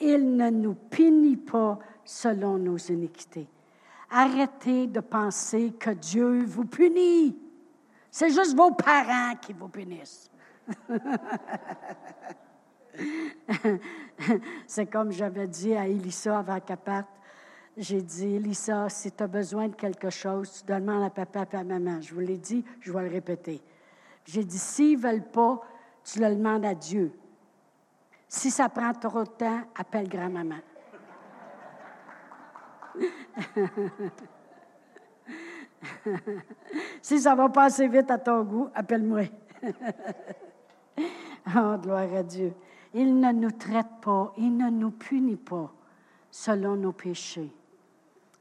Il 0.00 0.36
ne 0.36 0.50
nous 0.50 0.74
punit 0.74 1.36
pas 1.36 1.78
selon 2.04 2.58
nos 2.58 2.78
iniquités. 2.78 3.46
Arrêtez 4.10 4.86
de 4.86 5.00
penser 5.00 5.72
que 5.78 5.90
Dieu 5.90 6.44
vous 6.44 6.64
punit. 6.64 7.36
C'est 8.16 8.30
juste 8.30 8.54
vos 8.56 8.70
parents 8.70 9.34
qui 9.42 9.52
vous 9.52 9.66
punissent. 9.66 10.30
C'est 14.68 14.86
comme 14.86 15.10
j'avais 15.10 15.48
dit 15.48 15.74
à 15.74 15.88
Elissa 15.88 16.38
avant 16.38 16.60
qu'elle 16.60 16.76
parte. 16.76 17.08
J'ai 17.76 18.00
dit, 18.00 18.36
Elissa, 18.36 18.88
si 18.88 19.10
tu 19.10 19.20
as 19.20 19.26
besoin 19.26 19.66
de 19.66 19.74
quelque 19.74 20.10
chose, 20.10 20.60
tu 20.60 20.72
demandes 20.72 21.02
à 21.02 21.10
papa 21.10 21.44
et 21.54 21.56
à 21.56 21.64
maman. 21.64 22.00
Je 22.00 22.14
vous 22.14 22.20
l'ai 22.20 22.38
dit, 22.38 22.64
je 22.78 22.92
vais 22.92 23.02
le 23.02 23.10
répéter. 23.10 23.60
J'ai 24.24 24.44
dit, 24.44 24.60
s'ils 24.60 24.96
ne 24.96 25.02
veulent 25.02 25.28
pas, 25.32 25.60
tu 26.04 26.20
le 26.20 26.36
demandes 26.36 26.66
à 26.66 26.76
Dieu. 26.76 27.10
Si 28.28 28.52
ça 28.52 28.68
prend 28.68 28.92
trop 28.92 29.24
de 29.24 29.28
temps, 29.30 29.62
appelle 29.74 30.08
grand-maman. 30.08 30.60
si 37.02 37.20
ça 37.20 37.34
va 37.34 37.48
passer 37.48 37.88
vite 37.88 38.10
à 38.10 38.18
ton 38.18 38.42
goût, 38.42 38.68
appelle-moi. 38.74 39.22
oh, 41.56 41.76
gloire 41.82 42.14
à 42.14 42.22
Dieu. 42.22 42.52
Il 42.92 43.18
ne 43.18 43.32
nous 43.32 43.50
traite 43.50 44.00
pas, 44.00 44.32
il 44.36 44.56
ne 44.56 44.70
nous 44.70 44.92
punit 44.92 45.36
pas 45.36 45.72
selon 46.30 46.76
nos 46.76 46.92
péchés. 46.92 47.52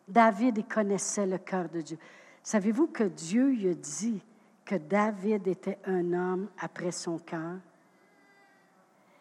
David 0.08 0.68
connaissait 0.68 1.26
le 1.26 1.38
cœur 1.38 1.70
de 1.70 1.82
Dieu. 1.82 1.98
Savez-vous 2.44 2.88
que 2.88 3.04
Dieu 3.04 3.50
lui 3.50 3.70
a 3.70 3.74
dit 3.74 4.22
que 4.66 4.76
David 4.76 5.48
était 5.48 5.80
un 5.86 6.14
homme 6.14 6.50
après 6.60 6.92
son 6.92 7.18
cœur? 7.18 7.58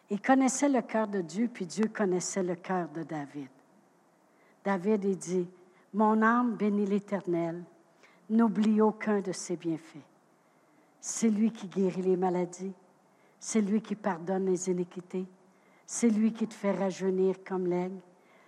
Il 0.09 0.21
connaissait 0.21 0.69
le 0.69 0.81
cœur 0.81 1.07
de 1.07 1.21
Dieu, 1.21 1.49
puis 1.51 1.65
Dieu 1.65 1.87
connaissait 1.87 2.43
le 2.43 2.55
cœur 2.55 2.89
de 2.89 3.03
David. 3.03 3.47
David, 4.63 5.03
il 5.05 5.17
dit, 5.17 5.47
Mon 5.93 6.21
âme 6.21 6.55
bénit 6.55 6.85
l'Éternel, 6.85 7.63
N'oublie 8.33 8.81
aucun 8.81 9.21
de 9.21 9.31
ses 9.31 9.55
bienfaits. 9.55 10.01
C'est 10.99 11.29
lui 11.29 11.51
qui 11.51 11.67
guérit 11.67 12.01
les 12.01 12.17
maladies. 12.17 12.73
C'est 13.39 13.61
lui 13.61 13.79
qui 13.79 13.93
pardonne 13.93 14.47
les 14.47 14.71
iniquités. 14.71 15.27
C'est 15.85 16.09
lui 16.09 16.33
qui 16.33 16.47
te 16.47 16.53
fait 16.55 16.71
rajeunir 16.71 17.43
comme 17.43 17.67
l'aigle. 17.67 17.99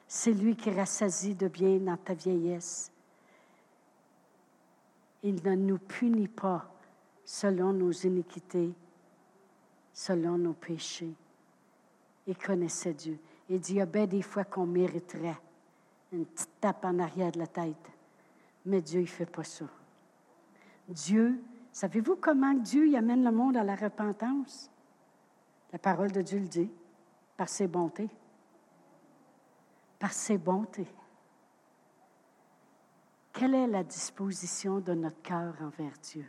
C'est 0.07 0.31
lui 0.31 0.55
qui 0.55 0.71
rassasie 0.71 1.35
de 1.35 1.47
bien 1.47 1.77
dans 1.77 1.97
ta 1.97 2.15
vieillesse. 2.15 2.91
Il 5.21 5.35
ne 5.43 5.53
nous 5.53 5.77
punit 5.77 6.29
pas 6.29 6.67
selon 7.23 7.71
nos 7.71 7.91
iniquités, 7.91 8.73
selon 9.93 10.39
nos 10.39 10.53
péchés. 10.53 11.13
Il 12.25 12.35
connaissait 12.35 12.95
Dieu. 12.95 13.19
Il 13.51 13.59
dit, 13.59 13.73
il 13.73 13.77
y 13.77 13.81
a 13.81 13.85
bien 13.85 14.07
des 14.07 14.23
fois 14.23 14.45
qu'on 14.45 14.65
mériterait 14.65 15.37
une 16.11 16.25
petite 16.25 16.59
tape 16.59 16.85
en 16.85 16.97
arrière 16.97 17.31
de 17.31 17.37
la 17.37 17.47
tête. 17.47 17.91
Mais 18.65 18.81
Dieu, 18.81 19.01
il 19.01 19.03
ne 19.03 19.09
fait 19.09 19.25
pas 19.25 19.43
ça. 19.43 19.65
Dieu, 20.87 21.41
savez-vous 21.71 22.15
comment 22.15 22.53
Dieu 22.53 22.87
y 22.87 22.97
amène 22.97 23.23
le 23.23 23.31
monde 23.31 23.57
à 23.57 23.63
la 23.63 23.75
repentance? 23.75 24.71
La 25.71 25.79
parole 25.79 26.11
de 26.11 26.21
Dieu 26.21 26.39
le 26.39 26.47
dit, 26.47 26.71
par 27.37 27.49
ses 27.49 27.67
bontés. 27.67 28.09
Par 29.99 30.11
ses 30.11 30.37
bontés. 30.37 30.87
Quelle 33.33 33.53
est 33.53 33.67
la 33.67 33.83
disposition 33.83 34.79
de 34.79 34.93
notre 34.93 35.21
cœur 35.21 35.55
envers 35.61 35.91
Dieu? 36.01 36.25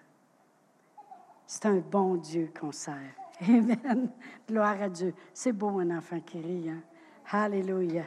C'est 1.47 1.67
un 1.67 1.79
bon 1.79 2.17
Dieu 2.17 2.51
qu'on 2.59 2.73
sert. 2.73 3.15
Amen. 3.41 4.11
Gloire 4.49 4.83
à 4.83 4.89
Dieu. 4.89 5.15
C'est 5.33 5.53
beau 5.53 5.79
un 5.79 5.97
enfant 5.97 6.21
qui 6.21 6.41
rit. 6.41 6.69
Hein? 6.69 6.83
Alléluia. 7.31 8.05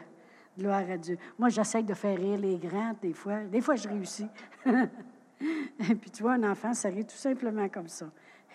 Gloire 0.59 0.83
à 0.89 0.97
Dieu. 0.97 1.17
Moi, 1.37 1.47
j'essaie 1.47 1.83
de 1.83 1.93
faire 1.93 2.17
rire 2.17 2.37
les 2.37 2.57
grands 2.57 2.93
des 3.01 3.13
fois. 3.13 3.39
Des 3.45 3.61
fois, 3.61 3.77
je 3.77 3.87
réussis. 3.87 4.27
Et 4.67 5.95
puis, 5.95 6.11
tu 6.11 6.21
vois, 6.21 6.33
un 6.33 6.51
enfant, 6.51 6.73
ça 6.73 6.89
rit 6.89 7.05
tout 7.05 7.15
simplement 7.15 7.69
comme 7.69 7.87
ça. 7.87 8.07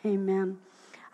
Amen. 0.04 0.54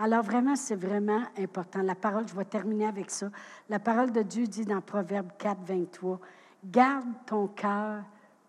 Alors, 0.01 0.25
vraiment, 0.25 0.57
c'est 0.57 0.75
vraiment 0.75 1.23
important. 1.39 1.81
La 1.83 1.95
parole, 1.95 2.27
je 2.27 2.35
vais 2.35 2.45
terminer 2.45 2.87
avec 2.87 3.09
ça. 3.09 3.31
La 3.69 3.79
parole 3.79 4.11
de 4.11 4.23
Dieu 4.23 4.49
dit 4.49 4.65
dans 4.65 4.81
Proverbe 4.81 5.31
4, 5.39 5.59
23, 5.63 6.19
Garde 6.65 7.07
ton 7.25 7.47
cœur 7.47 8.03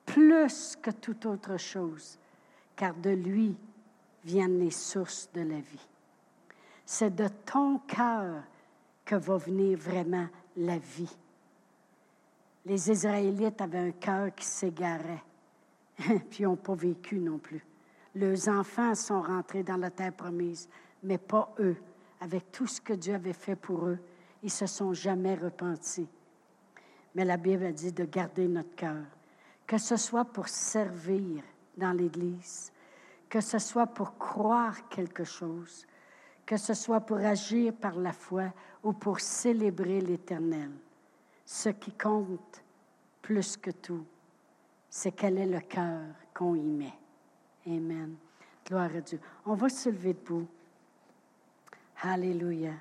plus 0.05 0.75
que 0.81 0.89
toute 0.89 1.25
autre 1.27 1.57
chose, 1.57 2.17
car 2.75 2.95
de 2.95 3.11
lui 3.11 3.55
viennent 4.23 4.59
les 4.59 4.71
sources 4.71 5.29
de 5.33 5.41
la 5.41 5.59
vie. 5.59 5.87
C'est 6.85 7.15
de 7.15 7.27
ton 7.45 7.77
cœur 7.79 8.43
que 9.05 9.15
va 9.15 9.37
venir 9.37 9.77
vraiment 9.77 10.27
la 10.57 10.79
vie. 10.79 11.15
Les 12.65 12.91
Israélites 12.91 13.59
avaient 13.61 13.79
un 13.79 13.91
cœur 13.91 14.35
qui 14.35 14.45
s'égarait, 14.45 15.23
puis 15.97 16.39
ils 16.39 16.43
n'ont 16.43 16.55
pas 16.55 16.75
vécu 16.75 17.17
non 17.17 17.39
plus. 17.39 17.65
Leurs 18.13 18.49
enfants 18.49 18.93
sont 18.93 19.21
rentrés 19.21 19.63
dans 19.63 19.77
la 19.77 19.89
terre 19.89 20.13
promise, 20.13 20.69
mais 21.03 21.17
pas 21.17 21.53
eux. 21.59 21.77
Avec 22.19 22.51
tout 22.51 22.67
ce 22.67 22.79
que 22.79 22.93
Dieu 22.93 23.15
avait 23.15 23.33
fait 23.33 23.55
pour 23.55 23.87
eux, 23.87 23.97
ils 24.43 24.51
se 24.51 24.67
sont 24.67 24.93
jamais 24.93 25.35
repentis. 25.35 26.07
Mais 27.15 27.25
la 27.25 27.37
Bible 27.37 27.65
a 27.65 27.71
dit 27.71 27.91
de 27.91 28.05
garder 28.05 28.47
notre 28.47 28.75
cœur, 28.75 29.05
que 29.65 29.77
ce 29.77 29.95
soit 29.95 30.25
pour 30.25 30.47
servir 30.47 31.43
dans 31.77 31.93
l'Église, 31.93 32.71
que 33.27 33.41
ce 33.41 33.57
soit 33.57 33.87
pour 33.87 34.17
croire 34.17 34.87
quelque 34.89 35.23
chose, 35.23 35.87
que 36.45 36.57
ce 36.57 36.73
soit 36.73 37.01
pour 37.01 37.17
agir 37.17 37.73
par 37.73 37.95
la 37.95 38.11
foi 38.11 38.53
ou 38.83 38.93
pour 38.93 39.19
célébrer 39.19 40.01
l'Éternel. 40.01 40.69
Ce 41.53 41.67
qui 41.67 41.91
compte 41.91 42.63
plus 43.21 43.57
que 43.57 43.71
tout, 43.71 44.05
c'est 44.89 45.11
quel 45.11 45.37
est 45.37 45.45
le 45.45 45.59
cœur 45.59 46.05
qu'on 46.33 46.55
y 46.55 46.63
met. 46.63 46.93
Amen. 47.67 48.15
Gloire 48.65 48.95
à 48.95 49.01
Dieu. 49.01 49.19
On 49.45 49.55
va 49.55 49.67
se 49.67 49.89
lever 49.89 50.13
debout. 50.13 50.47
Alléluia. 52.03 52.71